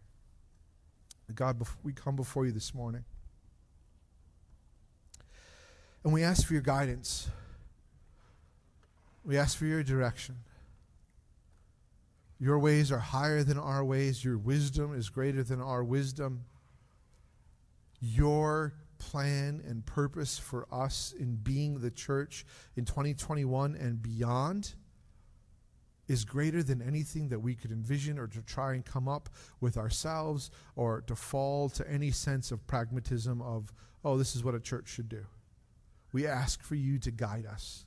God, 1.33 1.61
we 1.83 1.91
come 1.93 2.15
before 2.15 2.45
you 2.45 2.51
this 2.51 2.73
morning. 2.73 3.03
And 6.03 6.13
we 6.13 6.23
ask 6.23 6.45
for 6.45 6.53
your 6.53 6.61
guidance. 6.61 7.29
We 9.23 9.37
ask 9.37 9.57
for 9.57 9.65
your 9.65 9.81
direction. 9.81 10.35
Your 12.39 12.59
ways 12.59 12.91
are 12.91 12.99
higher 12.99 13.43
than 13.43 13.57
our 13.57 13.83
ways. 13.83 14.23
Your 14.23 14.37
wisdom 14.37 14.93
is 14.93 15.09
greater 15.09 15.43
than 15.43 15.61
our 15.61 15.83
wisdom. 15.83 16.45
Your 17.99 18.73
plan 18.97 19.61
and 19.67 19.85
purpose 19.85 20.37
for 20.37 20.67
us 20.71 21.13
in 21.17 21.35
being 21.35 21.79
the 21.79 21.91
church 21.91 22.45
in 22.75 22.85
2021 22.85 23.75
and 23.75 24.01
beyond 24.01 24.75
is 26.07 26.23
greater 26.23 26.61
than 26.61 26.81
anything 26.81 27.29
that 27.29 27.39
we 27.39 27.55
could 27.55 27.71
envision 27.71 28.19
or 28.19 28.27
to 28.27 28.41
try 28.41 28.73
and 28.73 28.85
come 28.85 29.07
up 29.07 29.29
with 29.59 29.77
ourselves 29.77 30.51
or 30.75 31.01
to 31.01 31.15
fall 31.15 31.69
to 31.69 31.89
any 31.89 32.11
sense 32.11 32.51
of 32.51 32.65
pragmatism 32.67 33.41
of, 33.41 33.73
oh, 34.03 34.17
this 34.17 34.35
is 34.35 34.43
what 34.43 34.53
a 34.53 34.59
church 34.59 34.87
should 34.87 35.09
do. 35.09 35.25
We 36.11 36.27
ask 36.27 36.61
for 36.63 36.75
you 36.75 36.99
to 36.99 37.11
guide 37.11 37.45
us. 37.45 37.85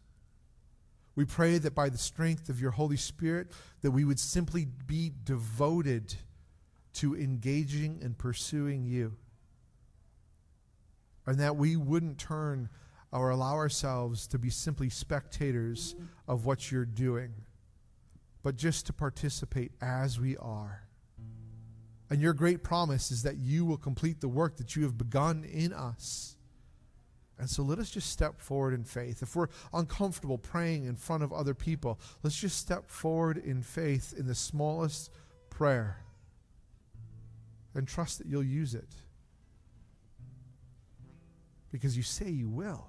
We 1.19 1.25
pray 1.25 1.59
that 1.59 1.75
by 1.75 1.89
the 1.89 1.99
strength 1.99 2.49
of 2.49 2.61
your 2.61 2.71
Holy 2.71 2.97
Spirit, 2.97 3.51
that 3.83 3.91
we 3.91 4.05
would 4.05 4.21
simply 4.21 4.69
be 4.87 5.11
devoted 5.25 6.14
to 6.93 7.16
engaging 7.16 7.99
and 8.05 8.16
pursuing 8.16 8.85
you. 8.85 9.16
And 11.27 11.41
that 11.41 11.57
we 11.57 11.75
wouldn't 11.75 12.19
turn 12.19 12.69
or 13.11 13.31
allow 13.31 13.55
ourselves 13.55 14.29
to 14.29 14.39
be 14.39 14.49
simply 14.49 14.91
spectators 14.91 15.97
of 16.29 16.47
what 16.47 16.71
you're 16.71 16.85
doing, 16.85 17.33
but 18.45 18.55
just 18.55 18.87
to 18.87 18.93
participate 18.93 19.73
as 19.81 20.21
we 20.21 20.37
are. 20.37 20.85
And 22.11 22.21
your 22.21 22.33
great 22.33 22.62
promise 22.62 23.11
is 23.11 23.25
that 23.25 23.39
you 23.39 23.64
will 23.64 23.77
complete 23.77 24.21
the 24.21 24.29
work 24.29 24.57
that 24.59 24.77
you 24.77 24.85
have 24.85 24.97
begun 24.97 25.43
in 25.43 25.73
us. 25.73 26.37
And 27.39 27.49
so 27.49 27.62
let 27.62 27.78
us 27.78 27.91
just 27.91 28.11
step 28.11 28.41
forward 28.41 28.74
in 28.74 28.84
faith. 28.84 29.22
If 29.22 29.36
we're 29.36 29.49
uncomfortable 29.72 30.39
praying 30.39 30.84
in 30.86 30.97
front 30.97 31.22
of 31.22 31.32
other 31.32 31.55
people, 31.55 32.01
let's 32.22 32.39
just 32.39 32.59
step 32.59 32.89
forward 32.89 33.39
in 33.39 33.62
faith 33.62 34.12
in 34.16 34.26
the 34.26 34.34
smallest 34.34 35.11
prayer 35.51 35.99
and 37.74 37.86
trust 37.86 38.18
that 38.18 38.26
you'll 38.26 38.43
use 38.43 38.74
it. 38.74 38.89
Because 41.70 41.97
you 41.97 42.03
say 42.03 42.28
you 42.28 42.49
will. 42.49 42.89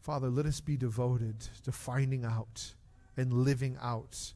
Father, 0.00 0.28
let 0.28 0.46
us 0.46 0.60
be 0.60 0.76
devoted 0.76 1.40
to 1.64 1.70
finding 1.70 2.24
out 2.24 2.74
and 3.16 3.32
living 3.32 3.76
out 3.80 4.32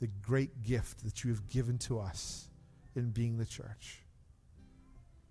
the 0.00 0.08
great 0.08 0.62
gift 0.62 1.04
that 1.04 1.24
you 1.24 1.30
have 1.30 1.46
given 1.48 1.78
to 1.78 1.98
us 1.98 2.48
in 2.96 3.10
being 3.10 3.38
the 3.38 3.46
church. 3.46 4.00